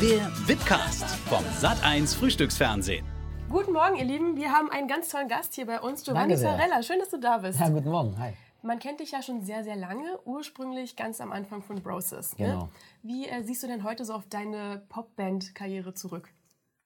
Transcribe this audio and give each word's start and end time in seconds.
Der 0.00 0.30
Webcast 0.46 1.04
vom 1.28 1.44
Sat1 1.60 2.16
Frühstücksfernsehen. 2.16 3.04
Guten 3.50 3.74
Morgen, 3.74 3.96
ihr 3.96 4.06
Lieben. 4.06 4.34
Wir 4.34 4.50
haben 4.50 4.70
einen 4.70 4.88
ganz 4.88 5.10
tollen 5.10 5.28
Gast 5.28 5.52
hier 5.52 5.66
bei 5.66 5.78
uns, 5.78 6.04
Giovanni. 6.04 6.38
Sarella. 6.38 6.82
Schön, 6.82 6.98
dass 7.00 7.10
du 7.10 7.18
da 7.18 7.36
bist. 7.36 7.60
Ja, 7.60 7.68
guten 7.68 7.90
Morgen. 7.90 8.18
Hi. 8.18 8.32
Man 8.62 8.78
kennt 8.78 9.00
dich 9.00 9.10
ja 9.10 9.22
schon 9.22 9.42
sehr, 9.42 9.62
sehr 9.62 9.76
lange, 9.76 10.18
ursprünglich 10.24 10.96
ganz 10.96 11.20
am 11.20 11.32
Anfang 11.32 11.60
von 11.60 11.82
Broses. 11.82 12.38
Ne? 12.38 12.46
Genau. 12.46 12.68
Wie 13.02 13.28
äh, 13.28 13.42
siehst 13.42 13.62
du 13.62 13.66
denn 13.66 13.84
heute 13.84 14.06
so 14.06 14.14
auf 14.14 14.24
deine 14.26 14.80
Popband-Karriere 14.88 15.92
zurück? 15.92 16.30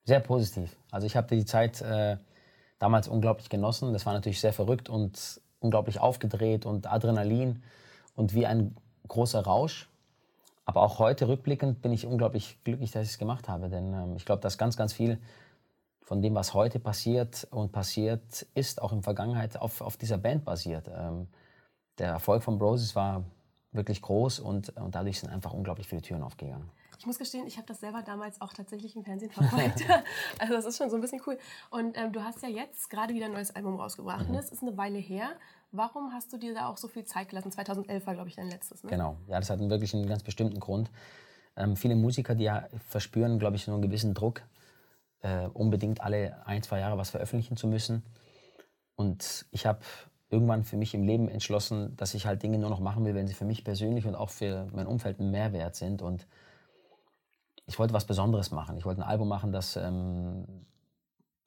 Sehr 0.03 0.19
positiv. 0.19 0.75
Also 0.91 1.07
ich 1.07 1.15
habe 1.15 1.37
die 1.37 1.45
Zeit 1.45 1.83
äh, 1.83 2.17
damals 2.81 3.07
unglaublich 3.07 3.49
genossen. 3.49 3.93
Das 3.93 4.07
war 4.07 4.13
natürlich 4.13 4.41
sehr 4.41 4.53
verrückt 4.53 4.89
und 4.89 5.41
unglaublich 5.61 6.01
aufgedreht 6.01 6.67
und 6.67 6.91
Adrenalin 6.91 7.63
und 8.17 8.35
wie 8.35 8.47
ein 8.47 8.77
großer 9.07 9.45
Rausch. 9.45 9.89
Aber 10.65 10.83
auch 10.83 10.99
heute 10.99 11.29
rückblickend 11.29 11.83
bin 11.83 11.93
ich 11.93 12.07
unglaublich 12.07 12.59
glücklich, 12.65 12.91
dass 12.91 13.05
ich 13.05 13.11
es 13.11 13.19
gemacht 13.19 13.49
habe. 13.49 13.69
Denn 13.69 13.93
ähm, 13.93 14.17
ich 14.17 14.25
glaube, 14.25 14.41
dass 14.41 14.59
ganz, 14.59 14.77
ganz 14.77 14.93
viel 14.93 15.19
von 16.03 16.23
dem, 16.23 16.35
was 16.35 16.55
heute 16.55 16.81
passiert 16.81 17.47
und 17.51 17.73
passiert 17.73 18.47
ist, 18.55 18.81
auch 18.81 18.93
in 18.93 18.99
der 18.99 19.05
Vergangenheit 19.05 19.57
auf, 19.57 19.81
auf 19.81 19.97
dieser 19.97 20.19
Band 20.19 20.45
basiert. 20.45 20.89
Ähm, 20.95 21.29
der 21.99 22.09
Erfolg 22.09 22.43
von 22.43 22.59
Broses 22.59 22.95
war 22.95 23.25
wirklich 23.73 24.03
groß 24.03 24.41
und, 24.41 24.71
und 24.77 24.95
dadurch 24.95 25.21
sind 25.21 25.31
einfach 25.31 25.53
unglaublich 25.53 25.89
viele 25.89 26.03
Türen 26.03 26.23
aufgegangen. 26.23 26.71
Ich 26.99 27.07
muss 27.07 27.19
gestehen, 27.19 27.47
ich 27.47 27.57
habe 27.57 27.67
das 27.67 27.81
selber 27.81 28.03
damals 28.03 28.41
auch 28.41 28.53
tatsächlich 28.53 28.97
im 28.97 29.05
Fernsehen 29.05 29.31
verfolgt. 29.31 29.83
also 30.39 30.55
das 30.55 30.65
ist 30.65 30.79
schon 30.79 30.91
so 30.91 30.97
ein 30.97 31.01
bisschen 31.01 31.21
cool. 31.27 31.39
Und 31.71 31.97
ähm, 31.97 32.13
du 32.13 32.23
hast 32.23 32.43
ja 32.43 32.49
jetzt 32.49 32.91
gerade 32.91 33.15
wieder 33.15 33.27
ein 33.27 33.33
neues 33.33 33.55
Album 33.55 33.77
rausgebracht. 33.77 34.29
Mhm. 34.29 34.35
Das 34.35 34.51
ist 34.51 34.63
eine 34.63 34.77
Weile 34.77 34.99
her. 34.99 35.31
Warum 35.73 36.13
hast 36.13 36.33
du 36.33 36.39
dir 36.39 36.55
da 36.55 36.69
auch 36.69 36.77
so 36.77 36.89
viel 36.89 37.05
Zeit 37.05 37.29
gelassen? 37.29 37.51
2011 37.51 38.07
war, 38.07 38.15
glaube 38.15 38.29
ich, 38.29 38.37
dein 38.37 38.49
letztes. 38.49 38.85
Ne? 38.85 38.91
Genau, 38.91 39.17
ja, 39.27 39.39
das 39.41 39.51
hat 39.51 39.61
einen 39.61 39.71
wirklich 39.71 39.95
einen 39.95 40.07
ganz 40.07 40.23
bestimmten 40.23 40.61
Grund. 40.61 40.91
Ähm, 41.57 41.77
viele 41.77 41.97
Musiker, 41.97 42.35
die 42.35 42.45
ja 42.45 42.69
verspüren, 42.89 43.39
glaube 43.39 43.57
ich, 43.57 43.65
so 43.65 43.73
einen 43.73 43.83
gewissen 43.83 44.15
Druck, 44.15 44.43
äh, 45.21 45.47
unbedingt 45.49 46.01
alle 46.01 46.47
ein, 46.47 46.63
zwei 46.63 46.81
Jahre 46.81 46.99
was 46.99 47.11
veröffentlichen 47.11 47.57
zu 47.57 47.67
müssen. 47.67 48.03
Und 48.97 49.47
ich 49.51 49.67
habe 49.67 49.81
irgendwann 50.31 50.65
für 50.65 50.77
mich 50.77 50.95
im 50.95 51.05
Leben 51.05 51.29
entschlossen, 51.29 51.97
dass 51.97 52.15
ich 52.15 52.27
halt 52.27 52.43
Dinge 52.43 52.59
nur 52.59 52.71
noch 52.71 52.81
machen 52.81 53.05
will, 53.05 53.15
wenn 53.15 53.27
sie 53.27 53.35
für 53.35 53.45
mich 53.45 53.65
persönlich 53.65 54.07
und 54.07 54.15
auch 54.15 54.31
für 54.31 54.67
mein 54.73 54.87
Umfeld 54.87 55.21
ein 55.21 55.31
Mehrwert 55.31 55.77
sind. 55.77 56.03
Und 56.03 56.27
ich 57.67 57.79
wollte 57.79 57.95
was 57.95 58.07
Besonderes 58.07 58.51
machen. 58.51 58.77
Ich 58.77 58.85
wollte 58.85 59.01
ein 59.03 59.09
Album 59.09 59.29
machen, 59.29 59.53
das 59.53 59.77
ähm, 59.77 60.45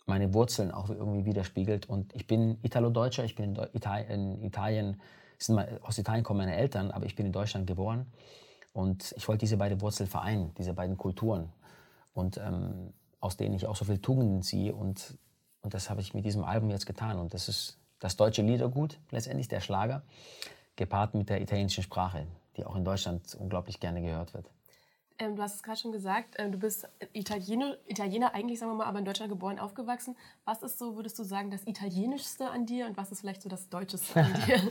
meine 0.06 0.34
Wurzeln 0.34 0.72
auch 0.72 0.90
irgendwie 0.90 1.26
widerspiegelt. 1.26 1.88
Und 1.88 2.16
ich 2.16 2.28
bin 2.28 2.58
Italo-Deutscher, 2.64 3.24
ich 3.24 3.36
bin 3.36 3.46
in, 3.46 3.54
Deu 3.56 3.68
Ital 3.74 4.06
in 4.06 4.42
Italien, 4.42 5.02
mal, 5.50 5.80
aus 5.84 5.98
Italien 5.98 6.24
kommen 6.24 6.40
meine 6.40 6.56
Eltern, 6.56 6.92
aber 6.92 7.06
ich 7.06 7.16
bin 7.16 7.26
in 7.26 7.32
Deutschland 7.32 7.68
geboren. 7.68 8.08
Und 8.74 9.14
ich 9.18 9.28
wollte 9.28 9.40
diese 9.40 9.58
beiden 9.58 9.82
Wurzeln 9.82 10.08
vereinen, 10.08 10.54
diese 10.58 10.74
beiden 10.74 10.98
Kulturen. 10.98 11.50
Und 12.14 12.38
ähm, 12.38 12.94
aus 13.20 13.38
denen 13.38 13.56
ich 13.56 13.68
auch 13.68 13.76
so 13.76 13.86
viel 13.86 14.00
Tugenden 14.00 14.42
ziehe. 14.42 14.74
Und, 14.74 15.18
und 15.62 15.74
das 15.74 15.90
habe 15.90 16.02
ich 16.02 16.14
mit 16.14 16.26
diesem 16.26 16.44
Album 16.44 16.70
jetzt 16.70 16.86
getan. 16.86 17.20
Und 17.20 17.34
das 17.34 17.50
ist 17.50 17.78
das 18.00 18.16
deutsche 18.16 18.42
Liedergut, 18.42 19.00
letztendlich 19.12 19.48
der 19.48 19.60
Schlager, 19.60 20.04
gepaart 20.76 21.16
mit 21.16 21.30
der 21.30 21.42
italienischen 21.42 21.84
Sprache, 21.84 22.28
die 22.56 22.66
auch 22.66 22.76
in 22.76 22.86
Deutschland 22.86 23.36
unglaublich 23.36 23.80
gerne 23.80 24.02
gehört 24.02 24.34
wird. 24.34 24.50
Ähm, 25.20 25.36
du 25.36 25.42
hast 25.42 25.56
es 25.56 25.64
gerade 25.64 25.80
schon 25.80 25.92
gesagt, 25.92 26.36
ähm, 26.38 26.52
du 26.52 26.60
bist 26.60 26.88
Italiener, 27.14 27.78
Italiener 27.88 28.34
eigentlich, 28.36 28.60
sagen 28.60 28.72
wir 28.72 28.76
mal, 28.76 28.86
aber 28.86 29.00
in 29.00 29.06
Deutschland 29.06 29.32
geboren, 29.32 29.58
aufgewachsen. 29.58 30.16
Was 30.46 30.62
ist 30.62 30.78
so, 30.78 30.96
würdest 30.96 31.18
du 31.18 31.24
sagen, 31.24 31.50
das 31.50 31.66
Italienischste 31.66 32.50
an 32.50 32.66
dir 32.66 32.86
und 32.86 32.98
was 32.98 33.12
ist 33.12 33.22
vielleicht 33.22 33.42
so 33.42 33.50
das 33.50 33.70
Deutscheste 33.70 34.20
an 34.20 34.34
dir? 34.46 34.62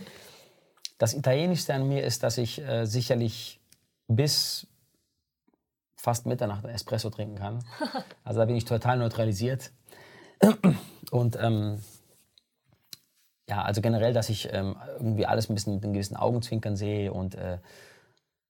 Das 0.99 1.15
Italienischste 1.15 1.75
an 1.75 1.89
mir 1.89 2.05
ist, 2.05 2.23
dass 2.23 2.39
ich 2.39 2.61
äh, 2.61 2.87
sicherlich 2.87 3.61
bis 4.09 4.67
fast 5.97 6.27
Mitternacht 6.27 6.65
Espresso 6.65 7.11
trinken 7.11 7.37
kann. 7.37 7.65
Also 8.25 8.41
da 8.41 8.47
bin 8.47 8.57
ich 8.57 8.65
total 8.65 8.99
neutralisiert. 8.99 9.71
Und 11.11 11.37
ähm, 11.41 11.81
ja, 13.49 13.63
also 13.63 13.81
generell, 13.81 14.13
dass 14.13 14.29
ich 14.29 14.53
ähm, 14.53 14.77
irgendwie 14.99 15.27
alles 15.27 15.49
ein 15.49 15.55
bisschen 15.55 15.75
mit 15.75 15.85
einem 15.85 15.93
gewissen 15.93 16.17
Augenzwinkern 16.17 16.77
sehe 16.77 17.13
und 17.13 17.37
äh, 17.37 17.59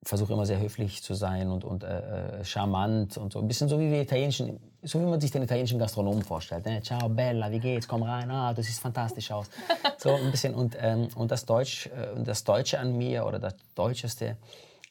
versuche 0.06 0.32
immer 0.32 0.46
sehr 0.46 0.60
höflich 0.60 1.02
zu 1.02 1.14
sein 1.14 1.50
und, 1.50 1.64
und 1.64 1.82
äh, 1.82 2.44
charmant 2.44 3.16
und 3.16 3.32
so. 3.32 3.40
Ein 3.40 3.48
bisschen 3.48 3.68
so 3.68 3.80
wie, 3.80 3.90
wir 3.90 4.02
italienischen, 4.02 4.60
so 4.82 5.00
wie 5.00 5.04
man 5.04 5.20
sich 5.20 5.32
den 5.32 5.42
italienischen 5.42 5.78
Gastronomen 5.80 6.22
vorstellt. 6.22 6.64
Ne? 6.64 6.80
Ciao, 6.80 7.08
Bella, 7.08 7.50
wie 7.50 7.58
geht's? 7.58 7.88
Komm 7.88 8.04
rein, 8.04 8.30
ah, 8.30 8.54
du 8.54 8.62
siehst 8.62 8.80
fantastisch 8.80 9.30
aus. 9.30 9.50
So 9.98 10.14
ein 10.14 10.30
bisschen. 10.30 10.54
Und, 10.54 10.76
ähm, 10.78 11.08
und 11.16 11.30
das, 11.30 11.46
Deutsch, 11.46 11.86
äh, 11.86 12.22
das 12.22 12.44
Deutsche 12.44 12.78
an 12.78 12.96
mir 12.96 13.26
oder 13.26 13.38
das 13.38 13.54
Deutscheste 13.74 14.36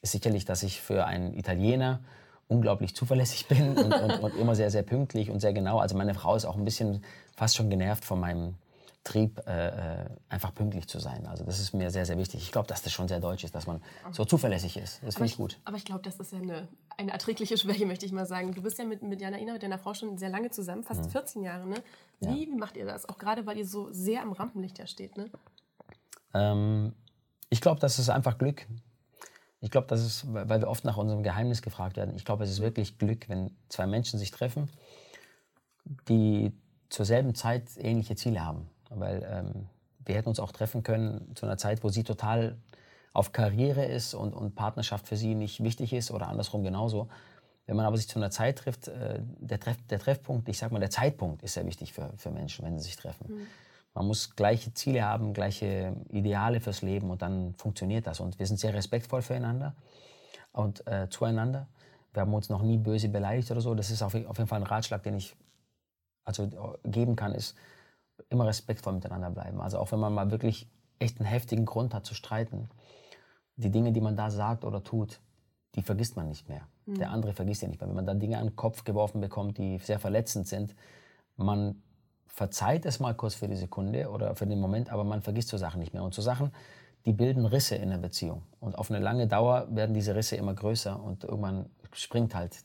ist 0.02 0.12
sicherlich, 0.12 0.44
dass 0.44 0.62
ich 0.62 0.80
für 0.82 1.06
einen 1.06 1.32
Italiener 1.32 2.00
unglaublich 2.48 2.94
zuverlässig 2.94 3.46
bin 3.46 3.78
und, 3.78 3.94
und, 3.94 4.20
und 4.20 4.36
immer 4.36 4.54
sehr, 4.54 4.70
sehr 4.70 4.82
pünktlich 4.82 5.30
und 5.30 5.40
sehr 5.40 5.52
genau. 5.52 5.78
Also 5.78 5.96
meine 5.96 6.12
Frau 6.12 6.34
ist 6.34 6.44
auch 6.44 6.56
ein 6.56 6.64
bisschen 6.64 7.02
fast 7.34 7.56
schon 7.56 7.70
genervt 7.70 8.04
von 8.04 8.20
meinem 8.20 8.54
Trieb, 9.06 9.40
äh, 9.46 9.68
äh, 10.02 10.06
einfach 10.28 10.52
pünktlich 10.52 10.88
zu 10.88 10.98
sein. 10.98 11.26
Also 11.28 11.44
das 11.44 11.60
ist 11.60 11.72
mir 11.72 11.90
sehr, 11.90 12.04
sehr 12.04 12.18
wichtig. 12.18 12.42
Ich 12.42 12.50
glaube, 12.50 12.66
dass 12.66 12.82
das 12.82 12.92
schon 12.92 13.06
sehr 13.06 13.20
deutsch 13.20 13.44
ist, 13.44 13.54
dass 13.54 13.68
man 13.68 13.80
so 14.10 14.24
zuverlässig 14.24 14.76
ist. 14.76 15.00
Das 15.04 15.14
finde 15.14 15.28
ich 15.30 15.36
gut. 15.36 15.60
Aber 15.64 15.76
ich 15.76 15.84
glaube, 15.84 16.02
das 16.02 16.18
ist 16.18 16.32
ja 16.32 16.38
eine, 16.38 16.66
eine 16.96 17.12
erträgliche 17.12 17.56
Schwäche, 17.56 17.86
möchte 17.86 18.04
ich 18.04 18.10
mal 18.10 18.26
sagen. 18.26 18.52
Du 18.52 18.62
bist 18.62 18.78
ja 18.78 18.84
mit, 18.84 19.02
mit 19.02 19.20
Jana 19.20 19.38
Ina, 19.38 19.52
mit 19.52 19.62
deiner 19.62 19.78
Frau 19.78 19.94
schon 19.94 20.18
sehr 20.18 20.28
lange 20.28 20.50
zusammen, 20.50 20.82
fast 20.82 21.08
14 21.12 21.42
Jahre. 21.44 21.68
Ne? 21.68 21.76
Wie, 22.18 22.26
Ja. 22.26 22.34
wie 22.34 22.56
macht 22.56 22.76
ihr 22.76 22.84
das? 22.84 23.08
Auch 23.08 23.16
gerade, 23.16 23.46
weil 23.46 23.56
ihr 23.58 23.66
so 23.66 23.92
sehr 23.92 24.22
am 24.22 24.32
Rampenlicht 24.32 24.78
ja 24.80 24.88
steht. 24.88 25.16
Ne? 25.16 25.30
Ähm, 26.34 26.92
ich 27.48 27.60
glaube, 27.60 27.78
das 27.78 28.00
ist 28.00 28.10
einfach 28.10 28.38
Glück. 28.38 28.66
Ich 29.60 29.70
glaube, 29.70 29.86
das 29.86 30.04
ist, 30.04 30.24
weil 30.34 30.60
wir 30.60 30.66
oft 30.68 30.84
nach 30.84 30.96
unserem 30.96 31.22
Geheimnis 31.22 31.62
gefragt 31.62 31.96
werden. 31.96 32.16
Ich 32.16 32.24
glaube, 32.24 32.42
es 32.42 32.50
ist 32.50 32.60
wirklich 32.60 32.98
Glück, 32.98 33.28
wenn 33.28 33.56
zwei 33.68 33.86
Menschen 33.86 34.18
sich 34.18 34.32
treffen, 34.32 34.68
die 36.08 36.52
zur 36.88 37.04
selben 37.04 37.34
Zeit 37.36 37.64
ähnliche 37.76 38.16
Ziele 38.16 38.44
haben. 38.44 38.68
Weil 38.90 39.26
ähm, 39.28 39.66
wir 40.04 40.14
hätten 40.14 40.28
uns 40.28 40.40
auch 40.40 40.52
treffen 40.52 40.82
können 40.82 41.32
zu 41.34 41.46
einer 41.46 41.58
Zeit, 41.58 41.82
wo 41.82 41.88
sie 41.88 42.04
total 42.04 42.56
auf 43.12 43.32
Karriere 43.32 43.84
ist 43.84 44.14
und, 44.14 44.34
und 44.34 44.54
Partnerschaft 44.54 45.08
für 45.08 45.16
sie 45.16 45.34
nicht 45.34 45.62
wichtig 45.62 45.92
ist 45.92 46.10
oder 46.10 46.28
andersrum 46.28 46.62
genauso. 46.62 47.08
Wenn 47.66 47.76
man 47.76 47.86
aber 47.86 47.96
sich 47.96 48.08
zu 48.08 48.18
einer 48.18 48.30
Zeit 48.30 48.58
trifft, 48.58 48.88
äh, 48.88 49.18
der, 49.20 49.58
Treff, 49.58 49.76
der 49.90 49.98
Treffpunkt, 49.98 50.48
ich 50.48 50.58
sag 50.58 50.70
mal, 50.70 50.78
der 50.78 50.90
Zeitpunkt 50.90 51.42
ist 51.42 51.54
sehr 51.54 51.66
wichtig 51.66 51.92
für, 51.92 52.12
für 52.16 52.30
Menschen, 52.30 52.64
wenn 52.64 52.78
sie 52.78 52.84
sich 52.84 52.96
treffen. 52.96 53.46
Man 53.94 54.06
muss 54.06 54.36
gleiche 54.36 54.74
Ziele 54.74 55.04
haben, 55.04 55.32
gleiche 55.32 55.96
Ideale 56.10 56.60
fürs 56.60 56.82
Leben 56.82 57.10
und 57.10 57.22
dann 57.22 57.54
funktioniert 57.54 58.06
das. 58.06 58.20
Und 58.20 58.38
wir 58.38 58.46
sind 58.46 58.60
sehr 58.60 58.74
respektvoll 58.74 59.22
füreinander 59.22 59.74
und 60.52 60.86
äh, 60.86 61.08
zueinander. 61.08 61.66
Wir 62.12 62.20
haben 62.20 62.34
uns 62.34 62.50
noch 62.50 62.62
nie 62.62 62.76
böse 62.76 63.08
beleidigt 63.08 63.50
oder 63.50 63.62
so. 63.62 63.74
Das 63.74 63.90
ist 63.90 64.02
auf, 64.02 64.14
auf 64.14 64.36
jeden 64.36 64.48
Fall 64.48 64.60
ein 64.60 64.66
Ratschlag, 64.66 65.02
den 65.02 65.16
ich 65.16 65.34
also 66.24 66.44
äh, 66.44 66.88
geben 66.88 67.16
kann, 67.16 67.32
ist 67.32 67.56
immer 68.28 68.46
respektvoll 68.46 68.92
miteinander 68.92 69.30
bleiben. 69.30 69.60
Also 69.60 69.78
auch 69.78 69.92
wenn 69.92 70.00
man 70.00 70.14
mal 70.14 70.30
wirklich 70.30 70.68
echt 70.98 71.20
einen 71.20 71.28
heftigen 71.28 71.64
Grund 71.64 71.94
hat 71.94 72.06
zu 72.06 72.14
streiten, 72.14 72.68
die 73.56 73.70
Dinge, 73.70 73.92
die 73.92 74.00
man 74.00 74.16
da 74.16 74.30
sagt 74.30 74.64
oder 74.64 74.82
tut, 74.82 75.20
die 75.74 75.82
vergisst 75.82 76.16
man 76.16 76.28
nicht 76.28 76.48
mehr. 76.48 76.66
Der 76.86 77.10
andere 77.10 77.32
vergisst 77.32 77.62
die 77.62 77.66
nicht 77.66 77.80
mehr. 77.80 77.88
Wenn 77.88 77.96
man 77.96 78.06
da 78.06 78.14
Dinge 78.14 78.38
an 78.38 78.48
den 78.48 78.56
Kopf 78.56 78.84
geworfen 78.84 79.20
bekommt, 79.20 79.58
die 79.58 79.78
sehr 79.78 79.98
verletzend 79.98 80.46
sind, 80.46 80.74
man 81.36 81.82
verzeiht 82.26 82.86
es 82.86 83.00
mal 83.00 83.14
kurz 83.14 83.34
für 83.34 83.48
die 83.48 83.56
Sekunde 83.56 84.10
oder 84.10 84.36
für 84.36 84.46
den 84.46 84.60
Moment, 84.60 84.92
aber 84.92 85.04
man 85.04 85.22
vergisst 85.22 85.48
so 85.48 85.56
Sachen 85.56 85.80
nicht 85.80 85.94
mehr. 85.94 86.02
Und 86.04 86.14
so 86.14 86.22
Sachen, 86.22 86.52
die 87.04 87.12
bilden 87.12 87.46
Risse 87.46 87.76
in 87.76 87.90
der 87.90 87.98
Beziehung. 87.98 88.42
Und 88.60 88.76
auf 88.78 88.90
eine 88.90 89.00
lange 89.00 89.26
Dauer 89.26 89.66
werden 89.70 89.94
diese 89.94 90.14
Risse 90.14 90.36
immer 90.36 90.54
größer 90.54 91.02
und 91.02 91.24
irgendwann 91.24 91.70
springt 91.92 92.34
halt 92.34 92.64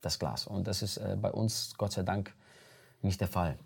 das 0.00 0.18
Glas. 0.18 0.46
Und 0.46 0.66
das 0.66 0.82
ist 0.82 0.98
äh, 0.98 1.16
bei 1.20 1.30
uns, 1.32 1.74
Gott 1.78 1.92
sei 1.92 2.02
Dank, 2.02 2.34
nicht 3.00 3.20
der 3.20 3.28
Fall. 3.28 3.58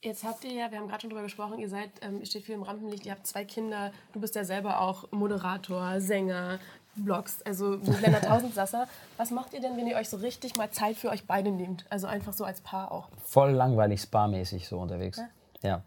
Jetzt 0.00 0.22
habt 0.22 0.44
ihr 0.44 0.52
ja, 0.52 0.70
wir 0.70 0.78
haben 0.78 0.86
gerade 0.86 1.00
schon 1.00 1.10
drüber 1.10 1.22
gesprochen, 1.22 1.58
ihr 1.58 1.68
seid, 1.68 1.90
ähm, 2.02 2.20
ihr 2.20 2.26
steht 2.26 2.44
viel 2.44 2.54
im 2.54 2.62
Rampenlicht, 2.62 3.04
ihr 3.04 3.12
habt 3.12 3.26
zwei 3.26 3.44
Kinder, 3.44 3.90
du 4.12 4.20
bist 4.20 4.36
ja 4.36 4.44
selber 4.44 4.80
auch 4.80 5.10
Moderator, 5.10 6.00
Sänger, 6.00 6.60
Blogs, 6.94 7.42
also 7.42 7.80
Lennart 8.00 8.24
Tausendsasser. 8.26 8.86
Was 9.16 9.32
macht 9.32 9.54
ihr 9.54 9.60
denn, 9.60 9.76
wenn 9.76 9.88
ihr 9.88 9.96
euch 9.96 10.08
so 10.08 10.18
richtig 10.18 10.56
mal 10.56 10.70
Zeit 10.70 10.96
für 10.96 11.10
euch 11.10 11.26
beide 11.26 11.50
nehmt? 11.50 11.84
Also 11.90 12.06
einfach 12.06 12.32
so 12.32 12.44
als 12.44 12.60
Paar 12.60 12.92
auch. 12.92 13.08
voll 13.24 13.50
langweilig, 13.50 14.00
sparmäßig 14.02 14.68
so 14.68 14.78
unterwegs. 14.78 15.20
Ja. 15.62 15.82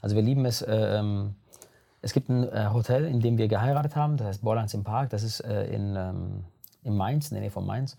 Also 0.00 0.14
wir 0.14 0.22
lieben 0.22 0.44
es. 0.44 0.62
Äh, 0.62 0.98
ähm, 0.98 1.34
es 2.02 2.12
gibt 2.12 2.28
ein 2.28 2.44
äh, 2.44 2.68
Hotel, 2.72 3.04
in 3.06 3.20
dem 3.20 3.36
wir 3.36 3.48
geheiratet 3.48 3.96
haben, 3.96 4.16
das 4.16 4.28
heißt 4.28 4.42
Borlands 4.42 4.74
im 4.74 4.84
Park. 4.84 5.10
Das 5.10 5.24
ist 5.24 5.40
äh, 5.40 5.64
in, 5.74 5.96
ähm, 5.96 6.44
in 6.84 6.96
Mainz, 6.96 7.32
in 7.32 7.34
der 7.34 7.40
Nähe 7.40 7.50
von 7.50 7.66
Mainz. 7.66 7.96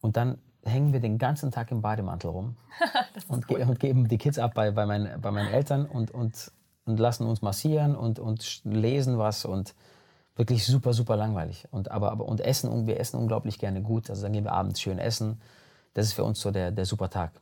Und 0.00 0.16
dann 0.16 0.38
hängen 0.64 0.92
wir 0.92 1.00
den 1.00 1.18
ganzen 1.18 1.50
Tag 1.50 1.70
im 1.70 1.82
Bademantel 1.82 2.30
rum 2.30 2.56
und, 3.28 3.46
ge 3.48 3.62
und 3.64 3.78
geben 3.80 4.08
die 4.08 4.18
Kids 4.18 4.38
ab 4.38 4.54
bei, 4.54 4.70
bei, 4.70 4.86
meinen, 4.86 5.20
bei 5.20 5.30
meinen 5.30 5.52
Eltern 5.52 5.86
und, 5.86 6.10
und, 6.10 6.52
und 6.86 6.98
lassen 6.98 7.26
uns 7.26 7.42
massieren 7.42 7.94
und, 7.96 8.18
und 8.18 8.62
lesen 8.64 9.18
was 9.18 9.44
und 9.44 9.74
wirklich 10.36 10.66
super, 10.66 10.92
super 10.92 11.16
langweilig. 11.16 11.66
Und, 11.70 11.90
aber, 11.90 12.10
aber, 12.10 12.26
und 12.26 12.40
essen, 12.40 12.70
und 12.70 12.86
wir 12.86 12.98
essen 12.98 13.18
unglaublich 13.18 13.58
gerne 13.58 13.82
gut. 13.82 14.10
Also 14.10 14.22
dann 14.22 14.32
gehen 14.32 14.44
wir 14.44 14.52
abends 14.52 14.80
schön 14.80 14.98
essen. 14.98 15.40
Das 15.94 16.06
ist 16.06 16.14
für 16.14 16.24
uns 16.24 16.40
so 16.40 16.50
der, 16.50 16.72
der 16.72 16.86
super 16.86 17.08
Tag. 17.08 17.32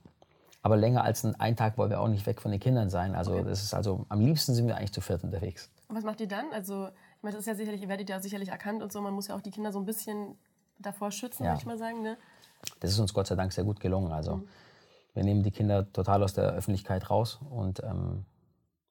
Aber 0.63 0.77
länger 0.77 1.03
als 1.03 1.25
ein, 1.25 1.57
Tag 1.57 1.77
wollen 1.79 1.91
wir 1.91 2.01
auch 2.01 2.09
nicht 2.09 2.27
weg 2.27 2.41
von 2.41 2.51
den 2.51 2.61
Kindern 2.61 2.89
sein. 2.89 3.15
Also 3.15 3.43
das 3.43 3.63
ist 3.63 3.75
also 3.75 4.07
am 4.09 4.21
liebsten 4.21 4.55
sind 4.55 4.69
wir 4.69 4.77
eigentlich 4.77 4.93
zu 4.93 5.01
viert 5.01 5.25
unterwegs. 5.25 5.71
Und 5.89 5.97
was 5.97 6.05
macht 6.05 6.21
ihr 6.21 6.29
dann? 6.29 6.47
Also, 6.53 6.87
ich 6.87 7.23
meine, 7.23 7.35
das 7.35 7.41
ist 7.41 7.47
ja 7.47 7.55
sicherlich, 7.55 7.83
ihr 7.83 7.89
werdet 7.89 8.09
ja 8.09 8.21
sicherlich 8.21 8.51
erkannt 8.51 8.83
und 8.83 8.93
so, 8.93 9.01
man 9.01 9.13
muss 9.13 9.27
ja 9.27 9.35
auch 9.35 9.41
die 9.41 9.51
Kinder 9.51 9.73
so 9.73 9.81
ein 9.81 9.87
bisschen 9.87 10.37
davor 10.79 11.11
schützen, 11.11 11.45
Ja. 11.45 11.51
würde 11.51 11.61
ich 11.61 11.67
mal 11.67 11.79
sagen. 11.79 12.03
Ne? 12.03 12.17
Das 12.81 12.91
ist 12.91 12.99
uns 12.99 13.14
Gott 13.14 13.26
sei 13.26 13.35
Dank 13.35 13.53
sehr 13.53 13.64
gut 13.64 13.81
gelungen. 13.81 14.12
Also 14.12 14.43
wir 15.14 15.25
nehmen 15.25 15.43
die 15.43 15.50
Kinder 15.50 15.91
total 15.93 16.23
aus 16.23 16.35
der 16.35 16.53
Öffentlichkeit 16.53 17.11
raus 17.11 17.41
und 17.50 17.82
ähm, 17.82 18.25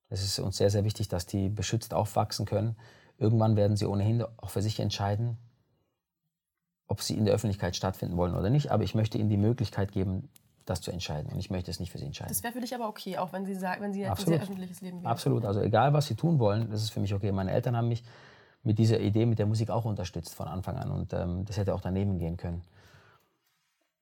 es 0.10 0.24
ist 0.24 0.40
uns 0.40 0.58
sehr, 0.58 0.70
sehr 0.70 0.84
wichtig, 0.84 1.08
dass 1.08 1.26
die 1.26 1.50
beschützt 1.50 1.94
aufwachsen 1.94 2.46
können. 2.46 2.76
Irgendwann 3.18 3.56
werden 3.56 3.78
sie 3.78 3.86
ohnehin 3.86 4.24
auch 4.38 4.50
für 4.50 4.62
sich 4.62 4.80
entscheiden, 4.80 5.38
ob 6.88 7.02
sie 7.02 7.16
in 7.16 7.26
der 7.26 7.34
Öffentlichkeit 7.34 7.76
stattfinden 7.76 8.18
wollen 8.18 8.36
oder 8.36 8.50
nicht. 8.50 8.72
Aber 8.72 8.84
ich 8.84 8.94
möchte 8.94 9.18
ihnen 9.18 9.30
die 9.30 9.38
Möglichkeit 9.38 9.92
geben, 9.94 10.30
das 10.66 10.82
zu 10.82 10.92
entscheiden. 10.92 11.32
Und 11.32 11.40
ich 11.40 11.50
möchte 11.50 11.72
es 11.72 11.80
nicht 11.80 11.92
für 11.92 11.98
sie 11.98 12.06
entscheiden. 12.06 12.30
Das 12.30 12.44
wäre 12.44 12.54
für 12.54 12.60
dich 12.60 12.76
aber 12.76 12.88
okay, 12.88 13.18
auch 13.18 13.32
wenn 13.32 13.46
sie 13.46 13.56
sagen, 13.56 13.82
wenn 13.82 13.94
sie 13.94 14.02
jetzt 14.02 14.20
ein 14.20 14.26
sehr 14.26 14.42
öffentliches 14.42 14.82
Leben 14.82 14.98
leben. 14.98 15.08
Absolut. 15.08 15.46
Also 15.46 15.62
egal, 15.62 15.94
was 15.94 16.08
sie 16.08 16.16
tun 16.16 16.40
wollen, 16.40 16.70
das 16.70 16.84
ist 16.84 16.90
für 16.92 17.00
mich 17.00 17.14
okay. 17.14 17.32
Meine 17.32 17.52
Eltern 17.52 17.78
haben 17.78 17.88
mich 17.88 18.04
mit 18.64 18.78
dieser 18.78 19.00
Idee, 19.00 19.26
mit 19.26 19.40
der 19.40 19.46
Musik 19.46 19.70
auch 19.70 19.86
unterstützt 19.86 20.36
von 20.36 20.48
Anfang 20.48 20.78
an. 20.78 20.92
Und 20.92 21.14
ähm, 21.14 21.46
das 21.46 21.58
hätte 21.58 21.74
auch 21.74 21.82
daneben 21.82 22.20
gehen 22.20 22.38
können. 22.38 22.62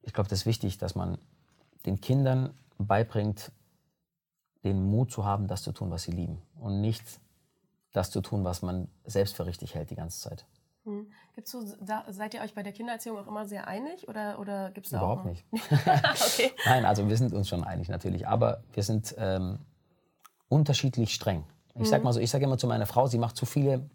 Ich 0.10 0.14
glaube, 0.14 0.28
das 0.28 0.40
ist 0.40 0.46
wichtig, 0.48 0.80
dass 0.80 0.96
man 0.96 1.20
den 1.86 2.02
Kindern 2.02 2.50
beibringt, 2.80 3.52
den 4.64 4.84
Mut 4.90 5.12
zu 5.12 5.24
haben, 5.24 5.48
das 5.48 5.62
zu 5.62 5.72
tun, 5.72 5.92
was 5.92 6.02
sie 6.02 6.12
lieben. 6.12 6.42
Und 6.60 6.82
nicht 6.82 7.04
das 7.94 8.10
zu 8.10 8.22
tun, 8.22 8.44
was 8.44 8.64
man 8.64 8.88
selbst 9.06 9.36
für 9.36 9.46
richtig 9.46 9.76
hält 9.76 9.92
die 9.92 9.96
ganze 9.96 10.20
Zeit. 10.20 10.48
Gibt's 11.36 11.52
so, 11.52 11.62
seid 12.08 12.34
ihr 12.34 12.42
euch 12.42 12.56
bei 12.56 12.64
der 12.64 12.74
Kindererziehung 12.74 13.20
auch 13.20 13.28
immer 13.28 13.48
sehr 13.48 13.68
einig 13.68 14.08
oder, 14.08 14.40
oder 14.40 14.72
gibt 14.72 14.88
es 14.88 14.92
da 14.92 14.98
Überhaupt 14.98 15.26
nicht. 15.26 15.46
okay. 15.52 16.54
Nein, 16.66 16.86
also 16.86 17.08
wir 17.08 17.16
sind 17.16 17.32
uns 17.32 17.48
schon 17.48 17.64
einig 17.64 17.88
natürlich, 17.88 18.28
aber 18.28 18.64
wir 18.74 18.82
sind 18.82 19.14
ähm, 19.20 19.60
unterschiedlich 20.48 21.14
streng. 21.14 21.44
Ich 21.76 21.88
sag 21.88 22.04
mal 22.04 22.14
so, 22.14 22.20
ich 22.20 22.32
sage 22.32 22.46
immer 22.46 22.58
zu 22.58 22.66
meiner 22.66 22.88
Frau, 22.88 23.06
sie 23.06 23.20
macht 23.20 23.38
zu 23.38 23.46
viele. 23.46 23.88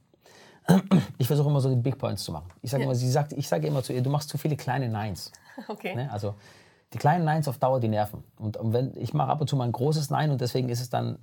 Ich 1.18 1.26
versuche 1.26 1.48
immer 1.48 1.60
so 1.60 1.68
die 1.68 1.76
Big 1.76 1.98
Points 1.98 2.24
zu 2.24 2.32
machen. 2.32 2.50
Ich 2.62 2.70
sage 2.70 2.82
Ja. 2.82 2.86
immer, 2.86 2.94
sie 2.94 3.10
sagt, 3.10 3.32
ich 3.32 3.48
sage 3.48 3.66
immer 3.66 3.82
zu 3.82 3.92
ihr, 3.92 4.02
du 4.02 4.10
machst 4.10 4.28
zu 4.30 4.38
viele 4.38 4.56
kleine 4.56 4.88
Neins. 4.88 5.30
okay. 5.68 5.94
Ne? 5.94 6.10
Also 6.10 6.34
die 6.92 6.98
kleinen 6.98 7.24
Neins 7.24 7.48
auf 7.48 7.58
Dauer 7.58 7.80
die 7.80 7.88
nerven. 7.88 8.24
Und, 8.38 8.56
und 8.56 8.72
wenn 8.72 8.96
ich 8.96 9.12
mache 9.14 9.30
ab 9.30 9.40
und 9.40 9.48
zu 9.48 9.56
mal 9.56 9.64
ein 9.64 9.72
großes 9.72 10.10
Nein 10.10 10.30
und 10.30 10.40
deswegen 10.40 10.68
ist 10.68 10.80
es 10.80 10.88
dann 10.90 11.18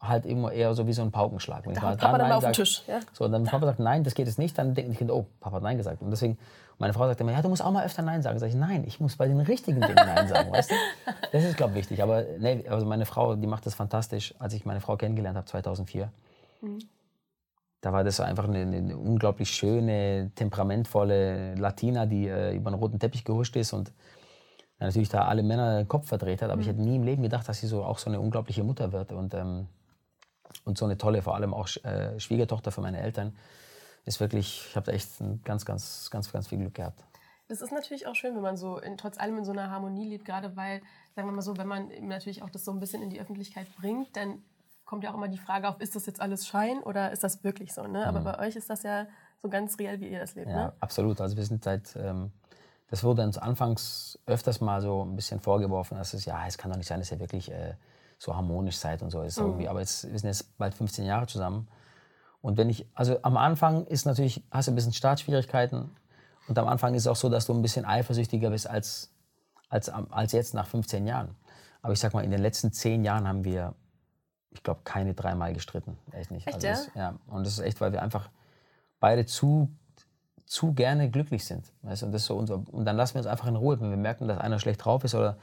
halt 0.00 0.26
immer 0.26 0.52
eher 0.52 0.74
so 0.74 0.86
wie 0.86 0.92
so 0.92 1.02
ein 1.02 1.10
Paukenschlag. 1.10 1.64
Wenn 1.64 1.72
ich 1.72 1.78
Da 1.78 1.84
mal 1.84 1.92
haut 1.92 1.98
Papa 2.00 2.12
da 2.12 2.18
dann 2.18 2.28
Nein 2.28 2.36
auf 2.36 2.44
den 2.44 2.52
Tisch, 2.52 2.82
ja? 2.86 3.00
So, 3.12 3.24
und 3.24 3.32
dann 3.32 3.44
Papa 3.44 3.66
sagt 3.66 3.78
Nein, 3.80 4.04
das 4.04 4.14
geht 4.14 4.26
jetzt 4.26 4.38
nicht, 4.38 4.56
dann 4.58 4.74
denkt 4.74 4.92
die 4.92 4.96
Kinder, 4.96 5.14
oh, 5.14 5.26
Papa 5.40 5.56
hat 5.56 5.62
Nein 5.62 5.76
gesagt. 5.78 6.02
Und 6.02 6.10
deswegen, 6.10 6.38
meine 6.78 6.92
Frau 6.92 7.06
sagt 7.06 7.20
immer, 7.20 7.32
ja, 7.32 7.40
du 7.42 7.48
musst 7.48 7.62
auch 7.62 7.70
mal 7.70 7.84
öfter 7.84 8.02
Nein 8.02 8.22
sagen. 8.22 8.38
Sag 8.38 8.48
ich, 8.48 8.54
nein, 8.54 8.84
ich 8.86 9.00
muss 9.00 9.16
bei 9.16 9.26
den 9.28 9.40
richtigen 9.40 9.80
Dingen 9.80 9.94
Nein 9.94 10.28
sagen, 10.28 10.52
weißt 10.52 10.70
du? 10.70 10.74
Das 11.32 11.42
ist, 11.42 11.56
glaube 11.56 11.72
ich, 11.72 11.78
wichtig. 11.78 12.02
Aber 12.02 12.22
nee, 12.38 12.64
also 12.68 12.86
meine 12.86 13.06
Frau, 13.06 13.34
die 13.34 13.46
macht 13.46 13.66
das 13.66 13.74
fantastisch. 13.74 14.34
Als 14.38 14.54
ich 14.54 14.64
meine 14.64 14.80
Frau 14.80 14.96
kennengelernt 14.96 15.36
habe, 15.36 15.46
2004, 15.46 16.08
da 17.84 17.92
war 17.92 18.02
das 18.02 18.18
einfach 18.18 18.44
eine, 18.44 18.62
eine 18.62 18.96
unglaublich 18.96 19.50
schöne, 19.50 20.30
temperamentvolle 20.34 21.54
Latina, 21.56 22.06
die 22.06 22.28
äh, 22.28 22.56
über 22.56 22.68
einen 22.70 22.80
roten 22.80 22.98
Teppich 22.98 23.24
gehuscht 23.24 23.56
ist 23.56 23.74
und 23.74 23.92
natürlich 24.78 25.10
da 25.10 25.26
alle 25.26 25.42
Männer 25.42 25.76
den 25.76 25.88
Kopf 25.88 26.08
verdreht 26.08 26.40
hat. 26.40 26.50
Aber 26.50 26.62
ich 26.62 26.66
hätte 26.66 26.80
nie 26.80 26.96
im 26.96 27.02
Leben 27.02 27.22
gedacht, 27.22 27.46
dass 27.46 27.60
sie 27.60 27.66
so 27.66 27.84
auch 27.84 27.98
so 27.98 28.08
eine 28.08 28.20
unglaubliche 28.20 28.64
Mutter 28.64 28.92
wird 28.92 29.12
und, 29.12 29.34
ähm, 29.34 29.68
und 30.64 30.78
so 30.78 30.86
eine 30.86 30.96
tolle, 30.96 31.20
vor 31.20 31.34
allem 31.34 31.52
auch 31.52 31.68
äh, 31.84 32.18
Schwiegertochter 32.18 32.72
für 32.72 32.80
meine 32.80 33.00
Eltern. 33.00 33.36
Ist 34.06 34.18
wirklich, 34.18 34.64
ich 34.70 34.76
habe 34.76 34.86
da 34.86 34.92
echt 34.92 35.10
ganz, 35.44 35.66
ganz, 35.66 36.08
ganz, 36.10 36.32
ganz 36.32 36.48
viel 36.48 36.58
Glück 36.58 36.74
gehabt. 36.74 37.04
Das 37.48 37.60
ist 37.60 37.70
natürlich 37.70 38.06
auch 38.06 38.14
schön, 38.14 38.34
wenn 38.34 38.42
man 38.42 38.56
so 38.56 38.78
in, 38.78 38.96
trotz 38.96 39.18
allem 39.18 39.36
in 39.36 39.44
so 39.44 39.52
einer 39.52 39.70
Harmonie 39.70 40.08
lebt, 40.08 40.24
gerade 40.24 40.56
weil, 40.56 40.80
sagen 41.14 41.28
wir 41.28 41.32
mal 41.32 41.42
so, 41.42 41.58
wenn 41.58 41.68
man 41.68 41.90
natürlich 42.00 42.42
auch 42.42 42.48
das 42.48 42.64
so 42.64 42.72
ein 42.72 42.80
bisschen 42.80 43.02
in 43.02 43.10
die 43.10 43.20
Öffentlichkeit 43.20 43.66
bringt, 43.76 44.16
dann 44.16 44.42
kommt 44.94 45.02
ja 45.02 45.10
auch 45.10 45.16
immer 45.16 45.26
die 45.26 45.38
Frage 45.38 45.68
auf, 45.68 45.80
ist 45.80 45.96
das 45.96 46.06
jetzt 46.06 46.20
alles 46.20 46.46
Schein 46.46 46.78
oder 46.84 47.10
ist 47.10 47.24
das 47.24 47.42
wirklich 47.42 47.74
so? 47.74 47.82
Ne? 47.82 48.06
Aber 48.06 48.20
bei 48.20 48.38
euch 48.38 48.54
ist 48.54 48.70
das 48.70 48.84
ja 48.84 49.08
so 49.42 49.48
ganz 49.48 49.76
real, 49.80 49.98
wie 49.98 50.06
ihr 50.06 50.20
das 50.20 50.36
lebt. 50.36 50.46
Mhm. 50.46 50.52
Ja, 50.54 50.66
Ne? 50.66 50.72
absolut. 50.78 51.20
Also 51.20 51.36
wir 51.36 51.44
sind 51.44 51.64
seit, 51.64 51.96
ähm, 51.96 52.30
das 52.90 53.02
wurde 53.02 53.22
uns 53.24 53.36
anfangs 53.36 54.20
öfters 54.26 54.60
mal 54.60 54.80
so 54.80 55.04
ein 55.04 55.16
bisschen 55.16 55.40
vorgeworfen, 55.40 55.98
dass 55.98 56.14
es, 56.14 56.26
ja, 56.26 56.46
es 56.46 56.58
kann 56.58 56.70
doch 56.70 56.78
nicht 56.78 56.86
sein, 56.86 57.00
dass 57.00 57.10
ihr 57.10 57.18
wirklich 57.18 57.50
äh, 57.50 57.74
so 58.18 58.36
harmonisch 58.36 58.76
seid 58.76 59.02
und 59.02 59.10
so. 59.10 59.22
Ist 59.22 59.36
irgendwie, 59.38 59.66
aber 59.66 59.80
jetzt, 59.80 60.08
wir 60.08 60.16
sind 60.16 60.28
jetzt 60.28 60.56
bald 60.58 60.74
15 60.74 61.04
Jahre 61.04 61.26
zusammen. 61.26 61.66
Und 62.40 62.56
wenn 62.56 62.70
ich, 62.70 62.86
also 62.94 63.18
am 63.22 63.36
Anfang 63.36 63.86
ist 63.86 64.06
natürlich, 64.06 64.44
hast 64.52 64.68
du 64.68 64.72
ein 64.72 64.76
bisschen 64.76 64.92
Startschwierigkeiten 64.92 65.90
und 66.46 66.56
am 66.56 66.68
Anfang 66.68 66.94
ist 66.94 67.02
es 67.02 67.06
auch 67.08 67.16
so, 67.16 67.28
dass 67.28 67.46
du 67.46 67.52
ein 67.52 67.62
bisschen 67.62 67.84
eifersüchtiger 67.84 68.50
bist 68.50 68.70
als, 68.70 69.10
als, 69.68 69.88
als 69.88 70.30
jetzt 70.30 70.54
nach 70.54 70.68
15 70.68 71.04
Jahren. 71.04 71.34
Aber 71.82 71.92
ich 71.94 71.98
sag 71.98 72.14
mal, 72.14 72.22
in 72.22 72.30
den 72.30 72.40
letzten 72.40 72.72
10 72.72 73.02
Jahren 73.02 73.26
haben 73.26 73.42
wir, 73.44 73.74
ich 74.54 74.62
glaube, 74.62 74.80
keine 74.84 75.14
dreimal 75.14 75.52
gestritten. 75.52 75.98
Echt 76.12 76.30
nicht. 76.30 76.46
Echt, 76.46 76.54
also 76.54 76.66
ja? 76.66 76.72
das, 76.72 76.90
ja? 76.94 77.14
Und 77.28 77.44
das 77.44 77.54
ist 77.54 77.58
echt, 77.60 77.80
weil 77.80 77.92
wir 77.92 78.00
einfach 78.00 78.30
beide 79.00 79.26
zu, 79.26 79.68
zu 80.46 80.72
gerne 80.72 81.10
glücklich 81.10 81.44
sind. 81.44 81.72
Weißt? 81.82 82.04
Und, 82.04 82.12
das 82.12 82.24
so 82.24 82.36
unser, 82.36 82.62
und 82.72 82.84
dann 82.84 82.96
lassen 82.96 83.14
wir 83.14 83.18
uns 83.18 83.26
einfach 83.26 83.48
in 83.48 83.56
Ruhe. 83.56 83.80
Wenn 83.80 83.90
wir 83.90 83.96
merken, 83.96 84.28
dass 84.28 84.38
einer 84.38 84.58
schlecht 84.58 84.84
drauf 84.84 85.04
ist 85.04 85.14
oder 85.14 85.36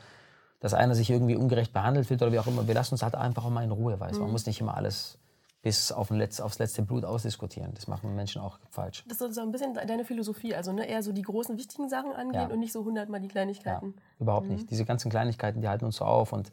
dass 0.62 0.74
einer 0.74 0.96
sich 0.96 1.10
irgendwie 1.10 1.36
ungerecht 1.36 1.74
behandelt 1.74 2.08
fühlt 2.08 2.22
oder 2.22 2.32
wie 2.32 2.40
auch 2.40 2.48
immer, 2.48 2.68
wir 2.68 2.74
lassen 2.74 2.94
uns 2.94 3.04
halt 3.04 3.16
einfach 3.16 3.46
auch 3.46 3.50
mal 3.50 3.64
in 3.64 3.72
Ruhe. 3.72 4.00
Weißt? 4.00 4.16
Mhm. 4.16 4.22
Man 4.22 4.32
muss 4.32 4.46
nicht 4.46 4.62
immer 4.62 4.76
alles 4.76 5.18
bis 5.62 5.92
auf 5.92 6.10
Letz-, 6.10 6.42
aufs 6.42 6.58
letzte 6.58 6.82
Blut 6.82 7.06
ausdiskutieren. 7.06 7.74
Das 7.76 7.88
machen 7.88 8.16
Menschen 8.16 8.42
auch 8.42 8.58
falsch. 8.70 9.04
Das 9.08 9.22
ist 9.22 9.36
so 9.36 9.42
ein 9.42 9.52
bisschen 9.52 9.74
deine 9.76 10.06
Philosophie, 10.06 10.56
also 10.56 10.72
ne? 10.72 10.86
eher 10.86 11.04
so 11.04 11.12
die 11.12 11.22
großen, 11.22 11.58
wichtigen 11.58 11.88
Sachen 11.88 12.14
angehen 12.14 12.42
Ja. 12.42 12.48
und 12.48 12.60
nicht 12.60 12.72
so 12.74 12.84
hundertmal 12.84 13.20
die 13.20 13.28
Ja, 13.28 13.32
Kleinigkeiten. 13.32 13.94
überhaupt 14.20 14.48
nicht. 14.48 14.72
Diese 14.72 14.86
ganzen 14.86 15.12
Kleinigkeiten, 15.12 15.62
die 15.62 15.68
halten 15.68 15.86
uns 15.86 15.98
so 15.98 16.06
auf 16.06 16.34
und 16.34 16.52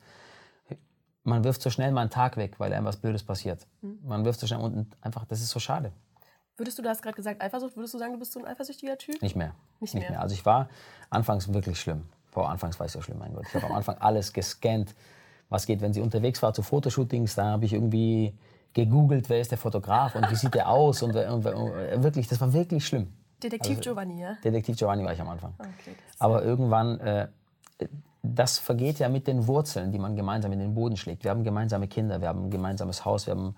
man 1.28 1.44
wirft 1.44 1.62
so 1.62 1.70
schnell 1.70 1.92
mal 1.92 2.02
einen 2.02 2.10
Tag 2.10 2.36
weg, 2.36 2.58
weil 2.58 2.72
einem 2.72 2.86
was 2.86 2.96
Blödes 2.96 3.22
passiert. 3.22 3.66
Man 4.04 4.24
wirft 4.24 4.40
so 4.40 4.46
schnell 4.46 4.60
und 4.60 4.86
einfach, 5.00 5.24
das 5.26 5.40
ist 5.40 5.50
so 5.50 5.60
schade. 5.60 5.92
Würdest 6.56 6.76
du, 6.78 6.82
du 6.82 6.88
hast 6.88 7.02
gerade 7.02 7.14
gesagt, 7.14 7.40
Eifersucht, 7.40 7.76
würdest 7.76 7.94
du 7.94 7.98
sagen, 7.98 8.12
du 8.14 8.18
bist 8.18 8.32
so 8.32 8.40
ein 8.40 8.46
eifersüchtiger 8.46 8.98
Typ? 8.98 9.22
Nicht 9.22 9.36
mehr. 9.36 9.54
Nicht 9.80 9.94
mehr. 9.94 10.20
Also 10.20 10.34
ich 10.34 10.44
war 10.44 10.68
anfangs 11.08 11.52
wirklich 11.52 11.78
schlimm. 11.80 12.02
Boah, 12.32 12.48
anfangs 12.48 12.78
war 12.80 12.86
ich 12.86 12.92
so 12.92 13.00
schlimm, 13.00 13.18
mein 13.18 13.32
Gott. 13.32 13.44
Ich 13.48 13.54
habe 13.54 13.66
am 13.66 13.72
Anfang 13.72 13.96
alles 14.00 14.32
gescannt, 14.32 14.94
was 15.48 15.66
geht, 15.66 15.80
wenn 15.80 15.92
sie 15.92 16.00
unterwegs 16.00 16.42
war 16.42 16.52
zu 16.52 16.62
Fotoshootings. 16.62 17.36
Da 17.36 17.44
habe 17.44 17.64
ich 17.64 17.72
irgendwie 17.72 18.34
gegoogelt, 18.74 19.28
wer 19.28 19.40
ist 19.40 19.50
der 19.50 19.58
Fotograf 19.58 20.14
und 20.14 20.28
wie 20.30 20.34
sieht 20.34 20.54
der 20.54 20.68
aus 20.68 21.02
und, 21.02 21.14
und, 21.14 21.46
und 21.46 21.72
äh, 21.74 22.02
wirklich, 22.02 22.26
das 22.28 22.40
war 22.40 22.52
wirklich 22.52 22.86
schlimm. 22.86 23.12
Detektiv 23.42 23.78
Also- 23.78 23.90
Giovanni, 23.90 24.20
ja? 24.20 24.36
Detektiv 24.42 24.76
Giovanni 24.76 25.04
war 25.04 25.12
ich 25.12 25.20
am 25.20 25.28
Anfang. 25.28 25.54
Okay, 25.58 25.94
Aber 26.18 26.42
irgendwann, 26.42 26.98
äh, 27.00 27.28
das 28.34 28.58
vergeht 28.58 28.98
ja 28.98 29.08
mit 29.08 29.26
den 29.26 29.46
Wurzeln, 29.46 29.92
die 29.92 29.98
man 29.98 30.16
gemeinsam 30.16 30.52
in 30.52 30.58
den 30.58 30.74
Boden 30.74 30.96
schlägt. 30.96 31.24
Wir 31.24 31.30
haben 31.30 31.44
gemeinsame 31.44 31.88
Kinder, 31.88 32.20
wir 32.20 32.28
haben 32.28 32.44
ein 32.46 32.50
gemeinsames 32.50 33.04
Haus, 33.04 33.26
wir 33.26 33.34
haben 33.34 33.56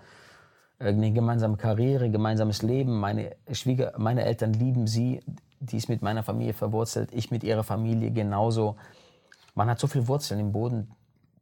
äh, 0.79 0.89
eine 0.89 1.13
gemeinsame 1.13 1.57
Karriere, 1.57 2.11
gemeinsames 2.11 2.63
Leben. 2.63 2.99
Meine, 2.99 3.37
Schwieger, 3.53 3.93
meine 3.99 4.25
Eltern 4.25 4.53
lieben 4.53 4.87
sie, 4.87 5.21
die 5.61 5.77
ist 5.77 5.89
mit 5.89 6.03
meiner 6.03 6.23
Familie 6.23 6.55
verwurzelt, 6.55 7.13
ich 7.13 7.31
mit 7.31 7.45
ihrer 7.45 7.65
Familie 7.65 8.11
genauso. 8.11 8.77
Man 9.55 9.69
hat 9.69 9.79
so 9.79 9.87
viele 9.87 10.09
Wurzeln 10.09 10.41
im 10.41 10.53
Boden, 10.53 10.91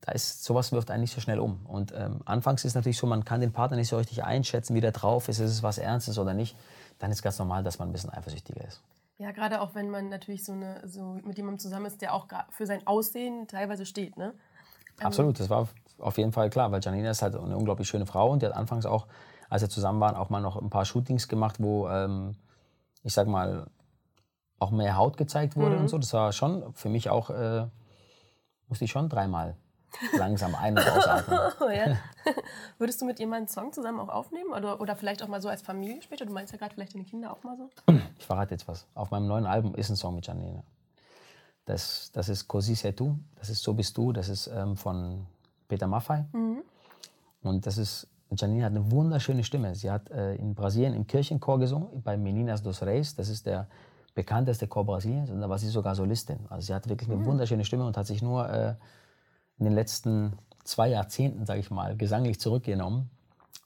da 0.01 0.13
ist, 0.13 0.45
sowas 0.45 0.73
wirft 0.73 0.91
einen 0.91 1.03
nicht 1.03 1.15
so 1.15 1.21
schnell 1.21 1.39
um. 1.39 1.67
Und 1.67 1.93
ähm, 1.97 2.21
anfangs 2.25 2.65
ist 2.65 2.75
natürlich 2.75 2.99
so, 2.99 3.07
man 3.07 3.25
kann 3.25 3.41
den 3.41 3.53
Partner 3.53 3.77
nicht 3.77 3.89
so 3.89 3.97
richtig 3.97 4.25
einschätzen, 4.25 4.75
wie 4.75 4.81
der 4.81 4.93
drauf 4.93 5.29
ist, 5.29 5.39
ist 5.39 5.51
es 5.51 5.63
was 5.63 5.79
Ernstes 5.79 6.19
oder 6.19 6.35
nicht. 6.35 6.57
Dann 6.99 7.11
ist 7.11 7.23
ganz 7.23 7.39
normal, 7.39 7.63
dass 7.63 7.79
man 7.79 7.89
ein 7.89 7.93
bisschen 7.93 8.11
eifersüchtiger 8.11 8.65
ist. 8.67 8.81
Ja, 9.19 9.33
gerade 9.33 9.61
auch 9.61 9.75
wenn 9.75 9.91
man 9.91 10.09
natürlich 10.09 10.45
so, 10.45 10.53
eine, 10.53 10.87
so 10.87 11.19
mit 11.25 11.37
jemandem 11.37 11.59
zusammen 11.59 11.87
ist, 11.87 12.01
der 12.01 12.15
auch 12.15 12.29
für 12.51 12.67
sein 12.67 12.87
Aussehen 12.87 13.49
teilweise 13.49 13.85
steht, 13.85 14.17
ne? 14.17 14.33
Absolut, 15.01 15.39
das 15.39 15.51
war 15.51 15.69
auf 15.99 16.19
jeden 16.19 16.33
Fall 16.33 16.51
klar, 16.51 16.71
weil 16.73 16.81
Janina 16.81 17.11
ist 17.11 17.23
halt 17.23 17.35
eine 17.35 17.57
unglaublich 17.57 17.89
schöne 17.89 18.07
Frau 18.07 18.31
und 18.31 18.43
die 18.43 18.47
hat 18.47 18.55
anfangs 18.55 18.87
auch, 18.87 19.07
als 19.49 19.63
wir 19.63 19.69
zusammen 19.69 20.01
waren, 20.01 20.17
auch 20.17 20.31
mal 20.31 20.41
noch 20.41 20.57
ein 20.57 20.71
paar 20.71 20.85
Shootings 20.85 21.29
gemacht, 21.29 21.57
wo, 21.61 21.89
ähm, 21.89 22.37
ich 23.03 23.13
sag 23.13 23.27
mal, 23.27 23.67
auch 24.59 24.71
mehr 24.71 24.97
Haut 24.97 25.17
gezeigt 25.17 25.57
wurde 25.57 25.79
und 25.79 25.89
so. 25.89 25.99
Das 25.99 26.13
war 26.13 26.33
schon 26.33 26.73
für 26.75 26.89
mich 26.89 27.11
auch, 27.11 27.31
äh, 27.31 27.67
musste 28.69 28.85
ich 28.85 28.91
schon 28.91 29.09
dreimal 29.09 29.57
langsam 30.17 30.55
ein- 30.55 30.77
und 30.77 30.89
ausatmen. 30.91 31.39
Oh, 31.61 31.69
ja. 31.71 31.97
Würdest 32.79 33.01
du 33.01 33.07
mit 33.07 33.19
jemandem 33.19 33.39
einen 33.39 33.49
Song 33.49 33.73
zusammen 33.73 34.01
auch 34.01 34.09
aufnehmen? 34.09 34.53
Oder, 34.53 34.81
oder 34.81 34.97
vielleicht 34.97 35.23
auch 35.23 35.29
mal 35.29 35.41
so 35.41 35.49
als 35.49 35.63
Familie 35.63 36.03
später? 36.03 36.27
Du 36.27 36.33
meinst 36.33 36.53
ja 36.53 36.59
gerade 36.59 36.75
vielleicht 36.75 36.95
deine 36.95 37.05
Kinder 37.05 37.33
auch 37.33 37.43
mal 37.43 37.57
so. 37.57 37.71
Ich 38.19 38.27
verrate 38.27 38.55
jetzt 38.55 38.69
was. 38.69 38.87
Auf 38.95 39.11
meinem 39.11 39.27
neuen 39.27 39.47
Album 39.47 39.75
ist 39.75 39.91
ein 39.91 39.97
Song 39.97 40.15
mit 40.15 40.27
Janina. 40.27 40.63
Das, 41.65 42.11
das 42.13 42.29
ist 42.29 42.49
Così 42.49 42.75
sei 42.75 42.93
tu, 42.93 43.19
das 43.37 43.51
ist 43.51 43.63
So 43.63 43.75
bist 43.75 43.97
du, 43.97 44.13
das 44.13 44.29
ist 44.29 44.47
ähm, 44.47 44.77
von 44.77 45.27
Peter 45.69 45.87
Maffay. 45.87 46.25
Und 47.43 47.67
das 47.67 47.79
ist, 47.79 48.09
Janina 48.31 48.67
hat 48.67 48.73
eine 48.73 48.91
wunderschöne 48.91 49.45
Stimme. 49.45 49.75
Sie 49.75 49.91
hat 49.91 50.11
äh, 50.11 50.35
in 50.37 50.55
Brasilien 50.55 50.95
im 50.95 51.07
Kirchenchor 51.07 51.59
gesungen, 51.59 52.03
bei 52.03 52.17
Meninas 52.17 52.63
dos 52.63 52.83
Reis. 52.83 53.15
Das 53.15 53.29
ist 53.29 53.47
der 53.47 53.69
bekannteste 54.15 54.67
Chor 54.67 54.85
Brasiliens. 54.85 55.31
Und 55.31 55.41
da 55.41 55.49
war 55.49 55.59
sie 55.59 55.69
sogar 55.69 55.95
Solistin. 55.95 56.39
Also 56.49 56.67
sie 56.67 56.75
hat 56.75 56.89
wirklich 56.89 57.11
eine 57.11 57.25
wunderschöne 57.25 57.65
Stimme 57.65 57.87
und 57.87 57.97
hat 57.97 58.07
sich 58.07 58.23
nur 58.23 58.49
äh, 58.49 58.75
in 59.59 59.65
den 59.65 59.75
letzten 59.75 60.33
zwei 60.65 60.89
Jahrzehnten, 60.89 61.47
sage 61.47 61.61
ich 61.61 61.71
mal, 61.71 61.97
gesanglich 61.97 62.39
zurückgenommen, 62.41 63.11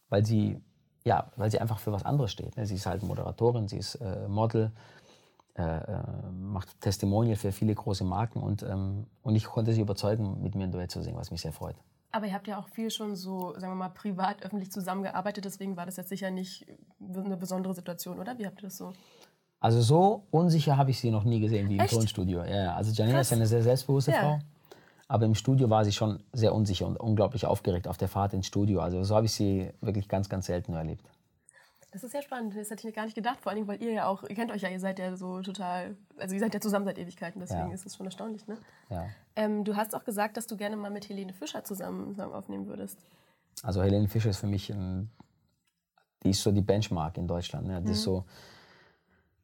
weil 0.09 0.25
sie, 0.25 0.61
ja, 1.05 1.31
weil 1.37 1.51
sie 1.51 1.61
einfach 1.61 1.79
für 1.79 1.93
was 1.93 2.05
anderes 2.05 2.31
steht. 2.33 2.57
ne? 2.57 2.67
Sie 2.67 2.77
ist 2.77 2.87
halt 2.87 3.03
Moderatorin, 3.03 3.69
sie 3.69 3.79
ist 3.79 3.97
äh, 3.97 4.29
Model, 4.29 4.71
äh, 5.59 5.63
äh, 5.63 6.03
macht 6.33 6.81
Testimonial 6.81 7.37
für 7.37 7.53
viele 7.53 7.75
große 7.75 8.05
Marken 8.05 8.41
und, 8.43 8.63
ähm, 8.63 9.07
und 9.23 9.37
ich 9.37 9.45
konnte 9.45 9.73
sie 9.73 9.81
überzeugen, 9.83 10.43
mit 10.43 10.55
mir 10.55 10.65
ein 10.65 10.73
Duett 10.73 10.91
zu 10.91 11.03
singen, 11.03 11.17
was 11.19 11.31
mich 11.31 11.43
sehr 11.43 11.53
freut. 11.53 11.77
Aber 12.11 12.27
ihr 12.27 12.35
habt 12.35 12.47
ja 12.47 12.59
auch 12.59 12.69
viel 12.69 12.91
schon 12.91 13.17
so, 13.17 13.53
sagen 13.55 13.73
wir 13.73 13.77
mal, 13.77 13.89
privat, 13.89 14.43
öffentlich 14.43 14.71
zusammengearbeitet. 14.71 15.47
Deswegen 15.47 15.77
war 15.79 15.87
das 15.87 15.97
jetzt 15.97 16.11
sicher 16.11 16.31
nicht 16.31 16.67
eine 17.01 17.39
besondere 17.39 17.75
Situation, 17.75 18.19
oder? 18.19 18.39
Wie 18.39 18.47
habt 18.47 18.61
ihr 18.61 18.65
das 18.69 18.77
so? 18.77 18.93
Also 19.61 19.81
so 19.81 20.25
unsicher 20.31 20.77
habe 20.77 20.91
ich 20.91 21.01
sie 21.01 21.11
noch 21.11 21.25
nie 21.25 21.41
gesehen 21.41 21.69
wie 21.71 21.77
im 21.77 21.81
Echt? 21.81 21.95
Tonstudio. 21.95 22.45
Ja, 22.45 22.65
ja. 22.65 22.75
also 22.75 22.93
Janina 22.93 23.19
Krass. 23.19 23.29
ist 23.29 23.33
eine 23.33 23.47
sehr 23.47 23.63
selbstbewusste 23.63 24.11
Ja. 24.11 24.21
Frau. 24.21 24.39
Aber 25.13 25.27
im 25.27 25.35
Studio 25.35 25.69
war 25.69 25.85
sie 25.85 25.93
schon 25.93 26.23
sehr 26.33 26.55
unsicher 26.55 26.87
und 26.87 26.97
unglaublich 26.99 27.45
aufgeregt 27.45 27.87
auf 27.87 27.99
der 27.99 28.09
Fahrt 28.09 28.33
ins 28.33 28.47
Studio. 28.47 28.81
Also 28.81 29.05
so 29.05 29.15
habe 29.15 29.27
ich 29.27 29.33
sie 29.33 29.71
wirklich 29.83 30.09
ganz, 30.09 30.31
ganz 30.31 30.47
selten 30.47 30.73
erlebt. 30.73 31.05
Das 31.91 32.03
ist 32.03 32.15
ja 32.15 32.23
spannend. 32.23 32.57
Das 32.57 32.71
hätte 32.71 32.79
ich 32.81 32.85
mir 32.87 32.93
gar 32.93 33.05
nicht 33.05 33.15
gedacht. 33.15 33.39
Vor 33.43 33.53
allem, 33.53 33.69
weil 33.69 33.83
ihr 33.83 33.93
ja 33.93 34.07
auch, 34.07 34.23
ihr 34.23 34.35
kennt 34.35 34.51
euch 34.51 34.63
ja, 34.63 34.71
ihr 34.71 34.81
seid 34.81 34.99
ja 34.99 35.15
so 35.15 35.43
total, 35.43 35.97
also 36.17 36.33
ihr 36.35 36.41
seid 36.41 36.55
ja 36.55 36.61
zusammen 36.61 36.87
seit 36.87 36.97
Ewigkeiten, 36.97 37.41
deswegen 37.41 37.69
Ja. 37.69 37.75
ist 37.75 37.85
es 37.85 37.95
schon 37.95 38.07
erstaunlich, 38.07 38.47
ne? 38.47 38.57
Ja. 38.89 39.05
Ähm, 39.37 39.65
du 39.65 39.77
hast 39.77 39.95
auch 39.95 40.05
gesagt, 40.05 40.39
dass 40.39 40.47
du 40.47 40.57
gerne 40.57 40.77
mal 40.77 40.91
mit 40.91 41.07
Helene 41.11 41.35
Fischer 41.35 41.63
zusammen 41.63 42.15
Song 42.15 42.33
aufnehmen 42.33 42.67
würdest. 42.67 42.99
Also 43.63 43.83
Helene 43.83 44.09
Fischer 44.09 44.31
ist 44.31 44.39
für 44.39 44.47
mich 44.47 44.71
ein, 44.73 45.11
die 46.23 46.31
ist 46.31 46.43
so 46.43 46.53
die 46.53 46.63
Benchmark 46.63 47.19
in 47.19 47.29
Deutschland. 47.29 47.67
Ne? 47.67 47.83
Das 47.83 47.91
ist 47.99 48.03
so, 48.05 48.25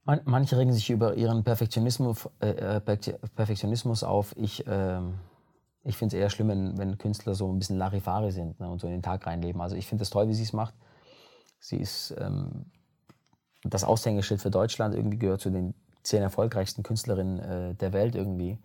man, 0.05 0.23
manche 0.25 0.57
regen 0.57 0.73
sich 0.73 0.89
über 0.89 1.13
ihren 1.15 1.45
Perfektionismus, 1.45 2.27
äh, 2.41 2.53
äh, 2.53 2.81
Perfe- 2.81 3.19
Perfektionismus 3.37 4.03
auf. 4.03 4.35
Ich, 4.39 4.65
ähm, 4.67 5.19
ich 5.85 5.97
finde 5.97 6.16
es 6.16 6.20
eher 6.20 6.30
schlimm, 6.30 6.49
wenn, 6.49 6.78
wenn 6.78 6.99
Künstler 6.99 7.35
so 7.35 7.50
ein 7.50 7.58
bisschen 7.58 7.78
Larifari 7.78 8.30
sind 8.30 8.58
ne? 8.61 8.68
und 8.68 8.80
so 8.80 8.87
in 8.87 8.92
den 8.92 9.02
Tag 9.02 9.26
reinleben. 9.26 9.61
Also 9.61 9.76
ich 9.76 9.87
finde 9.87 10.02
es 10.02 10.11
toll, 10.11 10.28
wie 10.28 10.35
sie 10.35 10.42
es 10.42 10.52
macht. 10.52 10.75
Sie 11.61 11.76
ist 11.76 12.14
ähm, 12.18 12.66
das 13.62 13.85
Aushängeschild 13.85 14.40
für 14.40 14.50
Deutschland, 14.50 14.94
irgendwie 14.94 15.18
gehört 15.18 15.40
zu 15.40 15.50
den 15.50 15.75
zehn 16.02 16.23
erfolgreichsten 16.23 16.82
Künstlerinnen 16.82 17.38
äh, 17.38 17.75
der 17.75 17.92
Welt 17.92 18.14
irgendwie. 18.14 18.58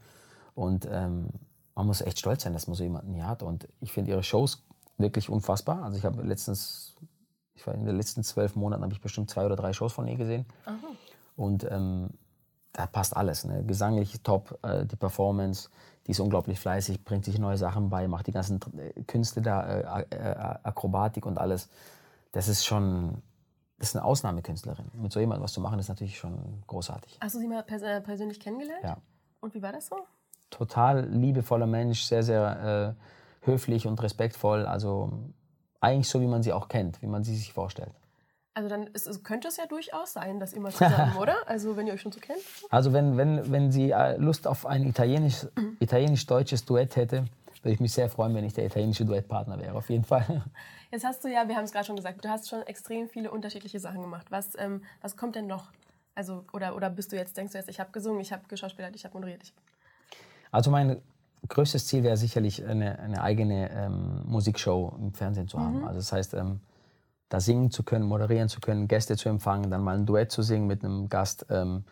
Und 0.55 0.87
ähm, 0.89 1.29
man 1.75 1.87
muss 1.87 2.01
echt 2.01 2.19
stolz 2.19 2.43
sein, 2.43 2.53
dass 2.53 2.67
man 2.67 2.75
so 2.75 2.83
jemanden 2.83 3.13
hier 3.13 3.27
hat. 3.27 3.43
Und 3.43 3.67
ich 3.79 3.91
finde 3.91 4.11
ihre 4.11 4.23
Shows 4.23 4.63
wirklich 4.97 5.29
unfassbar. 5.29 5.83
Also 5.83 5.97
ich 5.97 6.05
habe 6.05 6.21
letztens, 6.21 6.95
ich 7.55 7.65
war 7.65 7.73
in 7.73 7.85
den 7.85 7.97
letzten 7.97 8.23
zwölf 8.23 8.55
Monaten, 8.55 8.83
habe 8.83 8.93
ich 8.93 9.01
bestimmt 9.01 9.29
zwei 9.29 9.45
oder 9.45 9.55
drei 9.55 9.73
Shows 9.73 9.93
von 9.93 10.07
ihr 10.07 10.15
gesehen. 10.15 10.45
Und 11.35 11.65
ähm, 11.69 12.09
da 12.73 12.87
passt 12.87 13.15
alles. 13.15 13.45
Ne? 13.45 13.63
Gesanglich 13.63 14.21
top, 14.23 14.59
äh, 14.63 14.85
die 14.85 14.95
Performance, 14.95 15.69
die 16.07 16.11
ist 16.11 16.19
unglaublich 16.19 16.59
fleißig, 16.59 17.03
bringt 17.05 17.23
sich 17.23 17.39
neue 17.39 17.57
Sachen 17.57 17.89
bei, 17.89 18.07
macht 18.07 18.27
die 18.27 18.31
ganzen 18.31 18.59
äh, 18.77 19.03
Künste 19.03 19.41
da, 19.41 19.99
äh, 19.99 20.05
äh, 20.09 20.35
Akrobatik 20.63 21.25
und 21.25 21.37
alles. 21.37 21.69
Das 22.31 22.47
ist 22.47 22.65
schon, 22.65 23.21
das 23.77 23.89
ist 23.89 23.95
eine 23.95 24.03
Ausnahmekünstlerin. 24.05 24.85
Mit 24.93 25.13
so 25.13 25.19
jemandem 25.19 25.43
was 25.43 25.53
zu 25.53 25.61
machen, 25.61 25.79
ist 25.79 25.87
natürlich 25.87 26.17
schon 26.17 26.63
großartig. 26.67 27.19
Hast 27.21 27.35
du 27.35 27.39
sie 27.39 27.47
mal 27.47 27.63
pers 27.63 27.83
äh, 27.83 28.01
persönlich 28.01 28.39
kennengelernt? 28.39 28.83
Ja. 28.83 28.97
Und 29.39 29.53
wie 29.53 29.61
war 29.61 29.71
das 29.71 29.87
so? 29.87 29.97
Total 30.49 31.05
liebevoller 31.07 31.67
Mensch, 31.67 32.03
sehr, 32.03 32.23
sehr 32.23 32.95
äh, 32.97 33.45
höflich 33.45 33.87
und 33.87 34.01
respektvoll. 34.01 34.65
Also 34.65 35.11
eigentlich 35.79 36.09
so, 36.09 36.21
wie 36.21 36.27
man 36.27 36.41
sie 36.41 36.53
auch 36.53 36.69
kennt, 36.69 37.01
wie 37.01 37.07
man 37.07 37.23
sie 37.23 37.35
sich 37.35 37.53
vorstellt. 37.53 37.93
Also 38.55 38.69
dann 38.69 38.87
ist, 38.87 39.07
es 39.07 39.23
könnte 39.23 39.47
es 39.47 39.57
ja 39.57 39.65
durchaus 39.65 40.13
sein, 40.13 40.39
dass 40.39 40.53
ihr 40.53 40.61
mal 40.61 40.71
zusammen, 40.71 41.15
oder? 41.19 41.35
Also 41.47 41.75
wenn 41.75 41.87
ihr 41.87 41.93
euch 41.93 42.01
schon 42.01 42.11
so 42.11 42.19
kennt. 42.19 42.39
Also 42.69 42.93
wenn, 42.93 43.17
wenn, 43.17 43.51
wenn 43.51 43.71
sie 43.71 43.91
äh, 43.91 44.15
Lust 44.17 44.45
auf 44.47 44.65
ein 44.65 44.83
italienisch- 44.83 45.47
italienisch-deutsches 45.79 46.65
Duett 46.65 46.95
hätte, 46.95 47.25
würde 47.63 47.73
ich 47.73 47.79
mich 47.79 47.93
sehr 47.93 48.09
freuen, 48.09 48.35
wenn 48.35 48.43
ich 48.43 48.53
der 48.53 48.65
italienische 48.65 49.05
Duettpartner 49.05 49.59
wäre, 49.59 49.73
auf 49.75 49.89
jeden 49.89 50.03
Fall. 50.03 50.43
Jetzt 50.91 51.05
hast 51.05 51.23
du 51.23 51.29
ja, 51.29 51.47
wir 51.47 51.55
haben 51.55 51.63
es 51.63 51.71
gerade 51.71 51.85
schon 51.85 51.95
gesagt, 51.95 52.23
du 52.23 52.29
hast 52.29 52.47
schon 52.49 52.61
extrem 52.63 53.09
viele 53.09 53.31
unterschiedliche 53.31 53.79
Sachen 53.79 54.01
gemacht. 54.01 54.27
Was, 54.29 54.49
ähm, 54.59 54.83
was 55.01 55.17
kommt 55.17 55.35
denn 55.35 55.47
noch? 55.47 55.71
Also, 56.13 56.43
oder, 56.53 56.75
oder 56.75 56.91
bist 56.91 57.11
du 57.11 57.15
jetzt, 57.15 57.35
denkst 57.37 57.53
du 57.53 57.57
jetzt, 57.57 57.69
ich 57.69 57.79
habe 57.79 57.91
gesungen, 57.91 58.19
ich 58.19 58.31
habe 58.31 58.43
geschauspielert, 58.47 58.95
ich 58.95 59.03
habe 59.03 59.15
moderiert. 59.15 59.41
Ich, 59.41 59.53
Also 60.51 60.69
mein 60.69 61.01
größtes 61.47 61.87
Ziel 61.87 62.03
wäre 62.03 62.17
sicherlich 62.17 62.63
eine, 62.63 62.99
eine 62.99 63.23
eigene 63.23 63.71
ähm, 63.71 64.21
Musikshow 64.25 64.93
im 64.99 65.13
Fernsehen 65.13 65.47
zu 65.47 65.59
haben. 65.59 65.83
Also 65.85 65.99
das 65.99 66.11
heißt, 66.11 66.33
ähm, 66.35 66.59
da 67.33 67.39
singen 67.39 67.71
zu 67.71 67.81
können, 67.81 68.05
moderieren 68.05 68.47
zu 68.47 68.59
können, 68.59 68.87
Gäste 68.87 69.17
zu 69.17 69.27
empfangen, 69.27 69.71
dann 69.71 69.81
mal 69.81 69.95
ein 69.95 70.05
Duett 70.05 70.31
zu 70.31 70.43
singen 70.43 70.67
mit 70.67 70.85
einem 70.85 71.09
Gast, 71.09 71.47
ähm, 71.49 71.83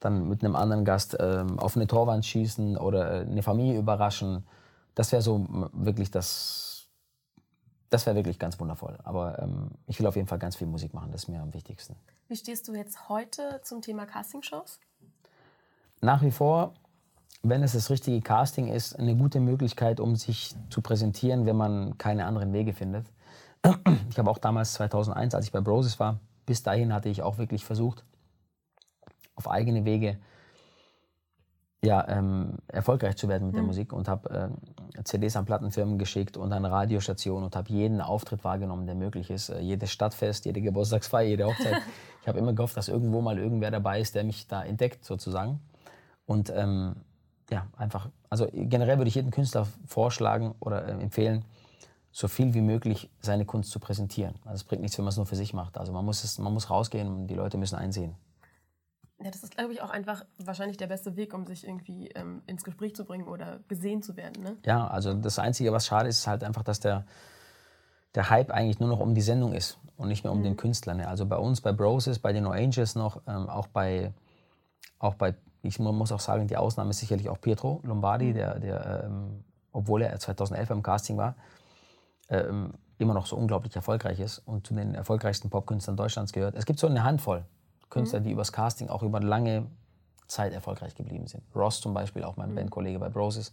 dann 0.00 0.28
mit 0.28 0.42
einem 0.42 0.56
anderen 0.56 0.84
Gast 0.84 1.16
ähm, 1.20 1.56
auf 1.60 1.76
eine 1.76 1.86
Torwand 1.86 2.26
schießen 2.26 2.76
oder 2.76 3.12
äh, 3.12 3.20
eine 3.20 3.44
Familie 3.44 3.78
überraschen. 3.78 4.44
Das 4.96 5.12
wäre 5.12 5.22
so 5.22 5.46
wirklich 5.72 6.10
das, 6.10 6.88
das 7.90 8.06
wäre 8.06 8.16
wirklich 8.16 8.40
ganz 8.40 8.58
wundervoll. 8.58 8.98
Aber 9.04 9.38
ähm, 9.38 9.70
ich 9.86 10.00
will 10.00 10.06
auf 10.08 10.16
jeden 10.16 10.26
Fall 10.26 10.40
ganz 10.40 10.56
viel 10.56 10.66
Musik 10.66 10.94
machen, 10.94 11.12
das 11.12 11.22
ist 11.22 11.28
mir 11.28 11.40
am 11.40 11.54
wichtigsten. 11.54 11.94
wie 12.26 12.34
stehst 12.34 12.66
du 12.66 12.74
jetzt 12.74 13.08
heute 13.08 13.60
zum 13.62 13.82
Thema 13.82 14.04
Castingshows? 14.04 14.80
nach 16.00 16.22
wie 16.22 16.32
vor, 16.32 16.74
wenn 17.44 17.62
es 17.62 17.74
das 17.74 17.88
richtige 17.88 18.20
Casting 18.20 18.66
ist, 18.66 18.98
eine 18.98 19.14
gute 19.14 19.38
Möglichkeit, 19.38 20.00
um 20.00 20.16
sich 20.16 20.56
zu 20.70 20.80
präsentieren, 20.82 21.46
wenn 21.46 21.54
man 21.56 21.96
keine 21.98 22.26
anderen 22.26 22.52
Wege 22.52 22.72
findet. 22.72 23.06
Ich 24.10 24.18
habe 24.18 24.30
auch 24.30 24.38
damals 24.38 24.74
2001, 24.74 25.34
als 25.34 25.46
ich 25.46 25.52
bei 25.52 25.60
Broses 25.60 26.00
war, 26.00 26.18
bis 26.46 26.62
dahin 26.62 26.92
hatte 26.92 27.08
ich 27.08 27.22
auch 27.22 27.38
wirklich 27.38 27.64
versucht, 27.64 28.04
auf 29.34 29.48
eigene 29.48 29.84
Wege 29.84 30.18
ja, 31.84 32.06
ähm, 32.08 32.58
erfolgreich 32.68 33.16
zu 33.16 33.28
werden 33.28 33.48
mit 33.48 33.56
der 33.56 33.64
Musik 33.64 33.92
und 33.92 34.08
habe 34.08 34.28
ähm, 34.94 35.04
CDs 35.04 35.34
an 35.34 35.46
Plattenfirmen 35.46 35.98
geschickt 35.98 36.36
und 36.36 36.52
an 36.52 36.64
Radiostationen 36.64 37.44
und 37.44 37.56
habe 37.56 37.72
jeden 37.72 38.00
Auftritt 38.00 38.44
wahrgenommen, 38.44 38.86
der 38.86 38.94
möglich 38.94 39.30
ist. 39.30 39.48
Äh, 39.48 39.60
jedes 39.60 39.90
Stadtfest, 39.90 40.44
jede 40.44 40.60
Geburtstagsfeier, 40.60 41.26
jede 41.26 41.46
Hochzeit. 41.46 41.82
ich 42.22 42.28
habe 42.28 42.38
immer 42.38 42.52
gehofft, 42.52 42.76
dass 42.76 42.88
irgendwo 42.88 43.20
mal 43.20 43.36
irgendwer 43.36 43.72
dabei 43.72 44.00
ist, 44.00 44.14
der 44.14 44.22
mich 44.22 44.46
da 44.46 44.62
entdeckt 44.62 45.04
sozusagen. 45.04 45.60
Und 46.24 46.52
ähm, 46.54 46.94
ja, 47.50 47.66
einfach, 47.76 48.08
also 48.30 48.48
generell 48.52 48.98
würde 48.98 49.08
ich 49.08 49.16
jedem 49.16 49.32
Künstler 49.32 49.66
vorschlagen 49.86 50.54
oder 50.60 50.86
äh, 50.86 50.92
empfehlen, 50.92 51.44
so 52.12 52.28
viel 52.28 52.52
wie 52.54 52.60
möglich 52.60 53.10
seine 53.20 53.44
Kunst 53.46 53.70
zu 53.70 53.80
präsentieren. 53.80 54.34
Also 54.44 54.56
es 54.56 54.64
bringt 54.64 54.82
nichts, 54.82 54.98
wenn 54.98 55.04
man 55.04 55.10
es 55.10 55.16
nur 55.16 55.26
für 55.26 55.36
sich 55.36 55.54
macht. 55.54 55.78
Also 55.78 55.92
man 55.92 56.04
muss, 56.04 56.22
es, 56.24 56.38
man 56.38 56.52
muss 56.52 56.68
rausgehen 56.70 57.08
und 57.08 57.26
die 57.26 57.34
Leute 57.34 57.56
müssen 57.56 57.76
einsehen. 57.76 58.14
Ja, 59.24 59.30
das 59.30 59.42
ist, 59.42 59.56
glaube 59.56 59.72
ich, 59.72 59.80
auch 59.82 59.90
einfach 59.90 60.24
wahrscheinlich 60.38 60.76
der 60.76 60.88
beste 60.88 61.16
Weg, 61.16 61.32
um 61.32 61.46
sich 61.46 61.64
irgendwie 61.66 62.08
ähm, 62.08 62.42
ins 62.46 62.64
Gespräch 62.64 62.94
zu 62.94 63.04
bringen 63.04 63.28
oder 63.28 63.60
gesehen 63.68 64.02
zu 64.02 64.16
werden. 64.16 64.42
Ne? 64.42 64.56
Ja, 64.66 64.86
also 64.88 65.14
das 65.14 65.38
Einzige, 65.38 65.72
was 65.72 65.86
schade 65.86 66.08
ist, 66.08 66.18
ist 66.18 66.26
halt 66.26 66.44
einfach, 66.44 66.64
dass 66.64 66.80
der, 66.80 67.06
der 68.14 68.28
Hype 68.30 68.50
eigentlich 68.50 68.78
nur 68.80 68.88
noch 68.88 69.00
um 69.00 69.14
die 69.14 69.20
Sendung 69.22 69.52
ist 69.54 69.78
und 69.96 70.08
nicht 70.08 70.24
mehr 70.24 70.32
um 70.32 70.42
den 70.42 70.56
Künstler. 70.56 70.94
Ne? 70.94 71.08
Also 71.08 71.24
bei 71.24 71.36
uns, 71.36 71.60
bei 71.60 71.72
Broses, 71.72 72.18
bei 72.18 72.32
den 72.32 72.42
No 72.44 72.50
Angels 72.50 72.94
noch, 72.94 73.22
ähm, 73.26 73.48
auch 73.48 73.68
bei, 73.68 74.12
auch 74.98 75.14
bei, 75.14 75.34
ich 75.62 75.78
mu- 75.78 75.92
muss 75.92 76.12
auch 76.12 76.20
sagen, 76.20 76.46
die 76.48 76.56
Ausnahme 76.56 76.90
ist 76.90 76.98
sicherlich 76.98 77.28
auch 77.30 77.40
Pietro 77.40 77.80
Lombardi, 77.84 78.32
der, 78.34 78.58
der 78.58 79.04
ähm, 79.04 79.44
obwohl 79.72 80.02
er 80.02 80.18
2011 80.18 80.70
im 80.70 80.82
Casting 80.82 81.16
war, 81.16 81.36
ähm, 82.32 82.72
immer 82.98 83.14
noch 83.14 83.26
so 83.26 83.36
unglaublich 83.36 83.74
erfolgreich 83.76 84.20
ist 84.20 84.38
und 84.38 84.66
zu 84.66 84.74
den 84.74 84.94
erfolgreichsten 84.94 85.50
Popkünstlern 85.50 85.96
Deutschlands 85.96 86.32
gehört. 86.32 86.54
Es 86.56 86.66
gibt 86.66 86.78
so 86.78 86.86
eine 86.86 87.04
Handvoll 87.04 87.44
Künstler, 87.90 88.20
die 88.20 88.30
übers 88.32 88.52
Casting 88.52 88.88
auch 88.88 89.02
über 89.02 89.20
lange 89.20 89.66
Zeit 90.26 90.52
erfolgreich 90.54 90.94
geblieben 90.94 91.26
sind. 91.26 91.42
Ross 91.54 91.80
zum 91.80 91.92
Beispiel, 91.92 92.24
auch 92.24 92.36
mein 92.36 92.54
Bandkollege 92.54 92.98
bei 92.98 93.10
Broses, 93.10 93.52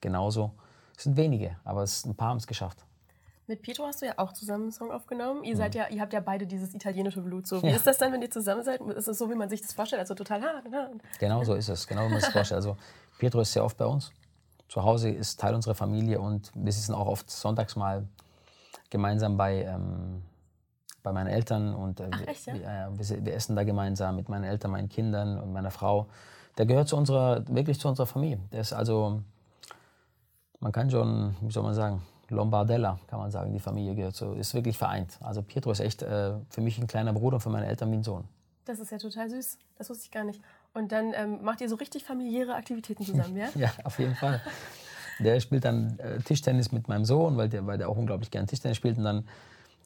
genauso. 0.00 0.52
Es 0.96 1.04
sind 1.04 1.16
wenige, 1.16 1.56
aber 1.64 1.82
es, 1.82 2.04
ein 2.06 2.14
paar 2.14 2.28
haben 2.30 2.38
es 2.38 2.46
geschafft. 2.46 2.78
Mit 3.46 3.60
Pietro 3.60 3.84
hast 3.84 4.00
du 4.00 4.06
ja 4.06 4.14
auch 4.16 4.32
zusammen 4.32 4.62
einen 4.64 4.72
Song 4.72 4.90
aufgenommen. 4.90 5.44
Ihr, 5.44 5.54
seid 5.54 5.74
ja, 5.74 5.86
ihr 5.88 6.00
habt 6.00 6.14
ja 6.14 6.20
beide 6.20 6.46
dieses 6.46 6.72
italienische 6.74 7.20
Blut. 7.20 7.46
So. 7.46 7.62
Wie 7.62 7.66
Ja. 7.66 7.76
ist 7.76 7.86
das 7.86 7.98
dann, 7.98 8.10
wenn 8.10 8.22
ihr 8.22 8.30
zusammen 8.30 8.62
seid? 8.64 8.80
Ist 8.80 9.06
es 9.06 9.18
so, 9.18 9.28
wie 9.28 9.34
man 9.34 9.50
sich 9.50 9.60
das 9.60 9.74
vorstellt? 9.74 10.00
Also 10.00 10.14
total 10.14 10.40
hart. 10.40 10.64
Genau 11.18 11.44
so 11.44 11.52
ist 11.54 11.68
es, 11.68 11.86
genau 11.86 12.06
wie 12.06 12.12
man 12.12 12.20
sich 12.22 12.30
vorstellt. 12.30 12.56
Also 12.56 12.78
Pietro 13.18 13.40
ist 13.42 13.52
sehr 13.52 13.62
oft 13.62 13.76
bei 13.76 13.84
uns. 13.84 14.12
Zu 14.74 14.82
Hause 14.82 15.08
ist 15.08 15.38
Teil 15.38 15.54
unserer 15.54 15.76
Familie 15.76 16.20
und 16.20 16.50
wir 16.52 16.72
sitzen 16.72 16.94
auch 16.96 17.06
oft 17.06 17.30
sonntags 17.30 17.76
mal 17.76 18.08
gemeinsam 18.90 19.36
bei, 19.36 19.62
ähm, 19.62 20.20
bei 21.04 21.12
meinen 21.12 21.28
Eltern 21.28 21.76
und 21.76 22.00
äh, 22.00 22.08
Ach, 22.10 22.18
wir- 22.18 22.26
echt, 22.28 22.46
ja? 22.46 22.54
wir, 22.54 22.90
wir, 22.98 23.24
wir 23.24 23.34
essen 23.34 23.54
da 23.54 23.62
gemeinsam 23.62 24.16
mit 24.16 24.28
meinen 24.28 24.42
Eltern, 24.42 24.72
meinen 24.72 24.88
Kindern 24.88 25.38
und 25.38 25.52
meiner 25.52 25.70
Frau. 25.70 26.08
Der 26.58 26.66
gehört 26.66 26.88
zu 26.88 26.96
unserer, 26.96 27.46
wirklich 27.46 27.78
zu 27.78 27.86
unserer 27.86 28.06
Familie. 28.08 28.40
Der 28.50 28.62
ist 28.62 28.72
also, 28.72 29.20
man 30.58 30.72
kann 30.72 30.90
schon, 30.90 31.36
wie 31.40 31.52
soll 31.52 31.62
man 31.62 31.74
sagen, 31.74 32.02
Lombardella, 32.30 32.98
kann 33.06 33.20
man 33.20 33.30
sagen, 33.30 33.52
die 33.52 33.60
Familie 33.60 33.94
gehört 33.94 34.16
so, 34.16 34.32
ist 34.32 34.54
wirklich 34.54 34.76
vereint. 34.76 35.18
Also 35.20 35.40
Pietro 35.42 35.70
ist 35.70 35.78
echt 35.78 36.02
äh, 36.02 36.32
für 36.50 36.60
mich 36.62 36.80
ein 36.80 36.88
kleiner 36.88 37.12
Bruder 37.12 37.36
und 37.36 37.40
für 37.42 37.50
meine 37.50 37.66
Eltern 37.66 37.92
wie 37.92 37.96
ein 37.98 38.02
Sohn. 38.02 38.24
Das 38.64 38.80
ist 38.80 38.90
ja 38.90 38.98
total 38.98 39.30
süß. 39.30 39.56
Das 39.78 39.88
wusste 39.88 40.06
ich 40.06 40.10
gar 40.10 40.24
nicht. 40.24 40.40
Und 40.74 40.90
dann 40.90 41.12
ähm, 41.14 41.42
macht 41.42 41.60
ihr 41.60 41.68
so 41.68 41.76
richtig 41.76 42.04
familiäre 42.04 42.54
Aktivitäten 42.54 43.04
zusammen, 43.04 43.36
ja? 43.36 43.48
Ja, 43.54 43.72
auf 43.84 43.98
jeden 43.98 44.16
Fall. 44.16 44.40
Der 45.20 45.38
spielt 45.38 45.64
dann 45.64 45.98
äh, 46.00 46.18
Tischtennis 46.18 46.72
mit 46.72 46.88
meinem 46.88 47.04
Sohn, 47.04 47.36
weil 47.36 47.48
der, 47.48 47.64
weil 47.66 47.78
der 47.78 47.88
auch 47.88 47.96
unglaublich 47.96 48.32
gern 48.32 48.48
Tischtennis 48.48 48.76
spielt. 48.76 48.98
Und 48.98 49.04
dann 49.04 49.28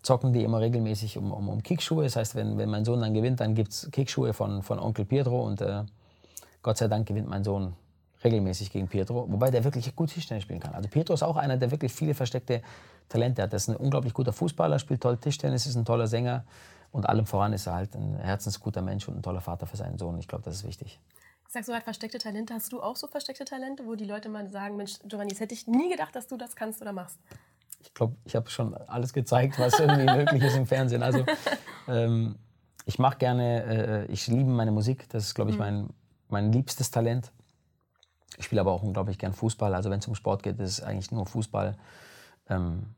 zocken 0.02 0.33
die 0.33 0.42
immer 0.42 0.61
regelmäßig 0.61 1.18
um, 1.18 1.30
um, 1.30 1.50
um 1.50 1.62
Kickschuhe. 1.62 2.04
Das 2.04 2.16
heißt, 2.16 2.35
wenn, 2.35 2.57
wenn 2.57 2.71
mein 2.71 2.87
Sohn 2.87 3.00
dann 3.00 3.12
gewinnt, 3.12 3.40
dann 3.40 3.54
gibt 3.54 3.73
es 3.73 3.90
Kickschuhe 3.92 4.33
von, 4.33 4.62
von 4.62 4.78
Onkel 4.78 5.04
Pietro. 5.04 5.47
Und 5.47 5.61
äh, 5.61 5.85
Gott 6.62 6.78
sei 6.78 6.88
Dank 6.88 7.07
gewinnt 7.07 7.28
mein 7.28 7.45
Sohn 7.45 7.75
regelmäßig 8.25 8.71
gegen 8.71 8.88
Pietro. 8.88 9.26
Wobei 9.30 9.50
der 9.50 9.64
wirklich 9.64 9.95
gut 9.95 10.11
Tischtennis 10.11 10.45
spielen 10.45 10.61
kann. 10.61 10.75
Also 10.75 10.88
Pietro 10.88 11.12
ist 11.12 11.23
auch 11.23 11.37
einer, 11.37 11.59
der 11.59 11.71
wirklich 11.71 11.92
viele 11.92 12.14
versteckte 12.14 12.62
Talente 13.09 13.42
hat. 13.42 13.52
Er 13.52 13.57
ist 13.57 13.68
ein 13.68 13.76
unglaublich 13.76 14.14
guter 14.14 14.33
Fußballer, 14.33 14.78
spielt 14.78 15.02
toll 15.02 15.18
Tischtennis, 15.18 15.66
ist 15.66 15.76
ein 15.76 15.85
toller 15.85 16.07
Sänger. 16.07 16.45
Und 16.90 17.09
allem 17.09 17.26
voran 17.26 17.52
ist 17.52 17.66
er 17.66 17.75
halt 17.75 17.95
ein 17.95 18.16
herzensguter 18.16 18.83
Mensch 18.83 19.09
und 19.09 19.16
ein 19.16 19.23
toller 19.23 19.40
Vater 19.40 19.66
für 19.66 19.76
seinen 19.76 19.99
Sohn. 19.99 20.18
Ich 20.18 20.28
glaube, 20.28 20.45
das 20.45 20.57
ist 20.57 20.66
wichtig. 20.66 20.99
Ich 21.47 21.52
sag 21.52 21.64
so 21.64 21.73
halt 21.73 21.85
versteckte 21.85 22.18
Talente. 22.18 22.54
Hast 22.54 22.73
du 22.73 22.83
auch 22.83 22.97
so 22.97 23.07
versteckte 23.07 23.45
Talente, 23.45 23.87
wo 23.87 23.95
die 23.95 24.04
Leute 24.04 24.28
mal 24.28 24.49
sagen, 24.49 24.76
Mensch, 24.76 24.99
Giovanni, 25.04 25.30
das 25.30 25.40
hätte 25.40 25.54
ich 25.54 25.66
nie 25.66 25.90
gedacht, 25.90 26.14
dass 26.14 26.26
du 26.26 26.37
das 26.37 26.57
kannst 26.57 26.83
oder 26.83 26.92
machst. 26.92 27.18
Ich 27.80 27.95
glaube, 27.95 28.16
ich 28.25 28.35
habe 28.35 28.50
schon 28.50 28.75
alles 28.75 29.12
gezeigt, 29.12 29.59
was 29.59 29.78
irgendwie 29.78 30.04
möglich 30.16 30.42
ist 30.42 30.57
im 30.57 30.66
Fernsehen. 30.66 31.02
Also 31.02 31.25
ähm, 31.88 32.37
ich 32.85 32.99
mache 32.99 33.18
gerne, 33.18 34.07
äh, 34.09 34.12
ich 34.12 34.26
liebe 34.26 34.50
meine 34.50 34.73
Musik. 34.73 35.09
Das 35.11 35.25
ist, 35.25 35.35
glaube 35.35 35.50
ich, 35.50 35.59
mein, 35.59 35.90
mein 36.28 36.52
liebstes 36.52 36.90
Talent. 36.90 37.33
Ich 38.37 38.45
spiele 38.45 38.61
aber 38.61 38.73
auch 38.73 38.83
unglaublich 38.83 39.18
gern 39.18 39.33
Fußball. 39.33 39.75
Also 39.75 39.90
wenn 39.90 40.00
es 40.00 40.07
um 40.07 40.14
Sport 40.14 40.42
geht, 40.42 40.59
ist 40.61 40.78
es 40.78 40.83
eigentlich 40.83 41.11
nur 41.11 41.26
Fußball. 41.26 41.76
Ähm, 42.49 42.95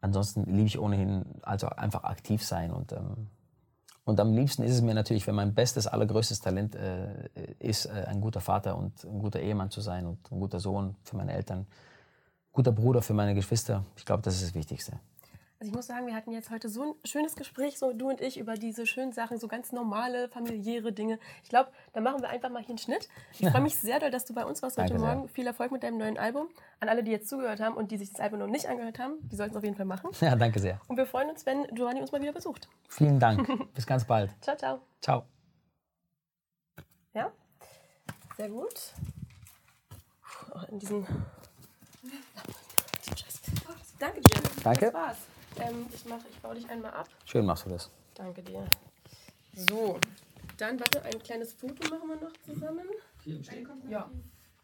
ansonsten 0.00 0.44
liebe 0.44 0.66
ich 0.66 0.78
ohnehin 0.78 1.24
also 1.42 1.68
einfach 1.68 2.04
aktiv 2.04 2.44
sein 2.44 2.70
und 2.72 2.92
ähm, 2.92 3.28
und 4.04 4.18
am 4.18 4.32
liebsten 4.32 4.62
ist 4.64 4.72
es 4.72 4.82
mir 4.82 4.94
natürlich, 4.94 5.26
wenn 5.26 5.36
mein 5.36 5.54
bestes, 5.54 5.86
allergrößtes 5.86 6.40
Talent 6.40 6.74
äh, 6.74 7.28
ist, 7.60 7.86
äh, 7.86 8.06
ein 8.08 8.20
guter 8.20 8.40
Vater 8.40 8.76
und 8.76 9.04
ein 9.04 9.20
guter 9.20 9.38
Ehemann 9.40 9.70
zu 9.70 9.80
sein 9.80 10.06
und 10.06 10.18
ein 10.32 10.40
guter 10.40 10.58
Sohn 10.58 10.96
für 11.04 11.16
meine 11.16 11.32
Eltern, 11.32 11.66
guter 12.50 12.72
Bruder 12.72 13.02
für 13.02 13.14
meine 13.14 13.34
Geschwister. 13.34 13.84
Ich 13.96 14.04
glaube, 14.04 14.22
das 14.22 14.34
ist 14.34 14.42
das 14.42 14.54
Wichtigste. 14.54 14.98
Also 15.60 15.72
ich 15.72 15.76
muss 15.76 15.88
sagen, 15.88 16.06
wir 16.06 16.14
hatten 16.14 16.32
jetzt 16.32 16.48
heute 16.48 16.70
so 16.70 16.82
ein 16.82 16.94
schönes 17.04 17.36
Gespräch, 17.36 17.78
so 17.78 17.92
du 17.92 18.08
und 18.08 18.22
ich, 18.22 18.38
über 18.38 18.54
diese 18.54 18.86
schönen 18.86 19.12
Sachen, 19.12 19.38
so 19.38 19.46
ganz 19.46 19.72
normale, 19.72 20.30
familiäre 20.30 20.90
Dinge. 20.90 21.18
Ich 21.42 21.50
glaube, 21.50 21.70
da 21.92 22.00
machen 22.00 22.22
wir 22.22 22.30
einfach 22.30 22.48
mal 22.48 22.60
hier 22.60 22.70
einen 22.70 22.78
Schnitt. 22.78 23.10
Ich 23.38 23.46
freue 23.46 23.60
mich 23.60 23.78
sehr 23.78 24.00
doll, 24.00 24.10
dass 24.10 24.24
du 24.24 24.32
bei 24.32 24.46
uns 24.46 24.62
warst 24.62 24.78
heute 24.78 24.94
Danke 24.94 25.04
sehr. 25.04 25.14
Morgen. 25.16 25.28
Viel 25.28 25.46
Erfolg 25.46 25.70
mit 25.70 25.82
deinem 25.82 25.98
neuen 25.98 26.16
Album. 26.16 26.48
An 26.80 26.88
alle, 26.88 27.02
die 27.04 27.10
jetzt 27.10 27.28
zugehört 27.28 27.60
haben 27.60 27.76
und 27.76 27.90
die 27.90 27.98
sich 27.98 28.10
das 28.10 28.20
Album 28.20 28.38
noch 28.38 28.46
nicht 28.46 28.70
angehört 28.70 28.98
haben, 28.98 29.16
die 29.28 29.36
sollten 29.36 29.50
es 29.50 29.58
auf 29.58 29.62
jeden 29.62 29.76
Fall 29.76 29.84
machen. 29.84 30.08
Ja, 30.22 30.34
danke 30.34 30.60
sehr. 30.60 30.80
Und 30.88 30.96
wir 30.96 31.04
freuen 31.04 31.28
uns, 31.28 31.44
wenn 31.44 31.66
Giovanni 31.74 32.00
uns 32.00 32.10
mal 32.10 32.22
wieder 32.22 32.32
besucht. 32.32 32.66
Vielen 32.88 33.20
Dank. 33.20 33.46
Bis 33.74 33.86
ganz 33.86 34.06
bald. 34.06 34.34
Ciao, 34.40 34.56
ciao. 34.56 34.80
Ciao. 35.02 35.24
Ja, 37.12 37.30
sehr 38.38 38.48
gut. 38.48 38.94
Puh, 40.22 40.58
In 40.70 40.78
diesen. 40.78 41.06
Danke 43.98 44.22
dir. 44.22 44.40
Danke. 44.64 44.86
Das 44.86 44.94
war's. 44.94 45.18
Ähm, 45.56 45.86
ich, 45.92 46.04
mach, 46.06 46.20
ich 46.30 46.38
baue 46.38 46.54
dich 46.54 46.68
einmal 46.68 46.92
ab. 46.92 47.08
Schön 47.24 47.44
machst 47.44 47.66
du 47.66 47.70
das. 47.70 47.90
Danke 48.14 48.42
dir. 48.42 48.64
So, 49.54 49.98
dann 50.56 50.78
warte, 50.78 51.02
ein 51.02 51.18
kleines 51.22 51.52
Foto 51.52 51.88
machen 51.88 52.08
wir 52.08 52.16
noch 52.16 52.32
zusammen. 52.44 52.86
Ja. 53.88 54.10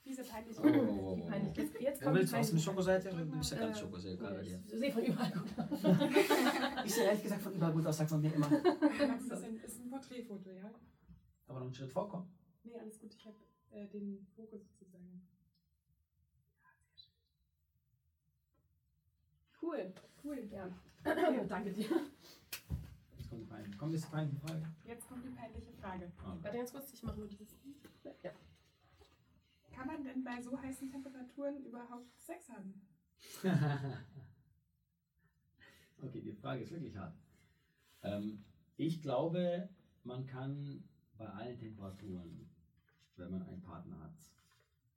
Diese 0.05 0.23
peinliche. 0.23 0.63
Die 0.63 1.23
peinliche. 1.23 1.61
Jetzt, 1.61 1.81
jetzt 1.81 2.03
kommt 2.03 2.21
die 2.21 2.27
peinliche. 2.27 2.59
Schokoseite 2.59 3.13
oder 3.13 3.25
bist 3.25 3.53
du 3.53 3.57
ganz 3.57 3.81
Schokoseite? 3.81 4.45
Ich 4.69 4.79
sehe 4.79 4.93
von 4.93 5.05
überall 5.05 5.33
gut 5.33 5.59
aus. 5.59 5.81
Ich 6.85 6.95
sehe 6.95 7.05
ehrlich 7.05 7.23
gesagt 7.25 7.43
von 7.43 7.53
überall 7.55 7.73
gut 7.73 7.87
aus, 7.87 7.97
sagt 7.97 8.11
man 8.13 8.21
mir 8.21 8.33
immer. 8.33 8.49
Das 8.49 9.23
ist 9.23 9.45
ein, 9.45 9.57
ist 9.57 9.81
ein 9.81 9.91
Porträtfoto, 9.91 10.51
ja? 10.51 10.71
Aber 11.49 11.59
noch 11.59 11.67
einen 11.67 11.75
Schritt 11.75 11.91
vorkommen. 11.91 12.33
Nee, 12.63 12.79
alles 12.79 13.01
gut. 13.01 13.13
Ich 13.15 13.27
habe 13.27 13.37
äh, 13.73 13.87
den 13.89 14.25
Fokus 14.37 14.61
sozusagen. 14.65 15.27
Cool, 19.61 19.93
cool, 20.27 20.49
ja. 20.53 20.69
Danke 21.49 21.73
dir. 21.73 21.89
Jetzt 23.17 23.31
kommt 23.31 23.43
die 23.43 23.47
peinliche. 23.47 23.79
Kommt 23.79 23.93
jetzt 23.93 24.05
die 24.07 24.11
peinliche 24.11 24.41
Frage? 24.41 24.67
Jetzt 24.85 25.09
kommt 25.09 25.25
die 25.25 25.31
peinliche 25.31 25.73
Frage. 25.81 26.13
Warte 26.43 26.57
ganz 26.57 26.73
kurz, 26.73 26.93
ich 26.93 27.03
mache 27.03 27.19
nur 27.19 27.29
dieses. 27.29 27.57
Ja. 28.23 28.31
Kann 29.73 29.87
man 29.87 30.05
denn 30.05 30.25
bei 30.25 30.41
so 30.41 30.61
heißen 30.61 30.91
Temperaturen 30.91 31.65
überhaupt 31.65 32.19
Sex 32.19 32.49
haben? 32.49 32.75
Okay, 36.03 36.21
die 36.21 36.33
Frage 36.33 36.63
ist 36.63 36.71
wirklich 36.71 36.95
hart. 36.95 37.17
Ähm, 38.03 38.45
ich 38.77 39.01
glaube, 39.01 39.71
man 40.05 40.27
kann 40.27 40.85
bei 41.17 41.27
allen 41.27 41.59
Temperaturen, 41.59 42.51
wenn 43.17 43.31
man 43.31 43.43
einen 43.43 43.63
Partner 43.63 43.99
hat, 44.01 44.15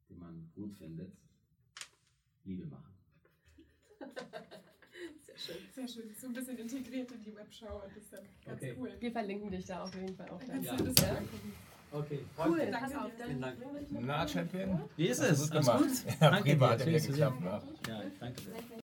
den 0.10 0.20
man 0.20 0.52
gut 0.54 0.74
findet, 0.74 1.16
Liebe 2.44 2.66
machen. 2.66 2.94
Sehr 5.76 5.88
schön. 5.88 6.04
So 6.20 6.28
ein 6.28 6.34
bisschen 6.34 6.58
integriert 6.58 7.12
in 7.12 7.24
die 7.24 7.36
Webshow 7.36 7.66
und 7.84 7.96
das 7.96 8.04
ist 8.04 8.14
dann 8.14 8.20
ganz 8.46 8.62
Okay. 8.62 8.76
cool. 8.80 8.92
Wir 9.00 9.12
verlinken 9.12 9.50
dich 9.52 9.66
da 9.66 9.84
auf 9.84 9.96
jeden 9.96 10.16
Fall 10.16 10.30
auch. 10.30 10.40
Dann 10.44 10.64
Dann. 10.64 10.78
kannst 10.78 11.00
du 11.00 11.04
das 11.04 11.10
angucken. 11.10 11.54
Okay, 11.92 12.20
Cool, 12.38 12.60
Danke 12.60 12.78
pass 12.80 12.96
auf, 13.04 13.12
dann 13.18 13.42
Dank. 13.42 13.56
Na. 13.90 14.28
Champion? 14.28 14.80
Wie 14.96 15.08
ist 15.08 15.20
es? 15.24 15.50
Alles 15.52 15.66
gemacht. 15.66 15.80
gut? 15.80 15.90
Ja, 16.22 16.30
Danke 16.30 16.44
prima, 16.52 16.68
dir. 16.68 16.72
hat 16.74 16.80
ja 16.80 16.86
Schön, 16.86 16.94
dass 16.94 17.04
du 17.06 17.12
geklappt. 17.14 17.38
hier- 17.42 17.94
Ja. 17.96 18.00
Ja, 18.04 18.10
danke 18.20 18.42
sehr. 18.42 18.54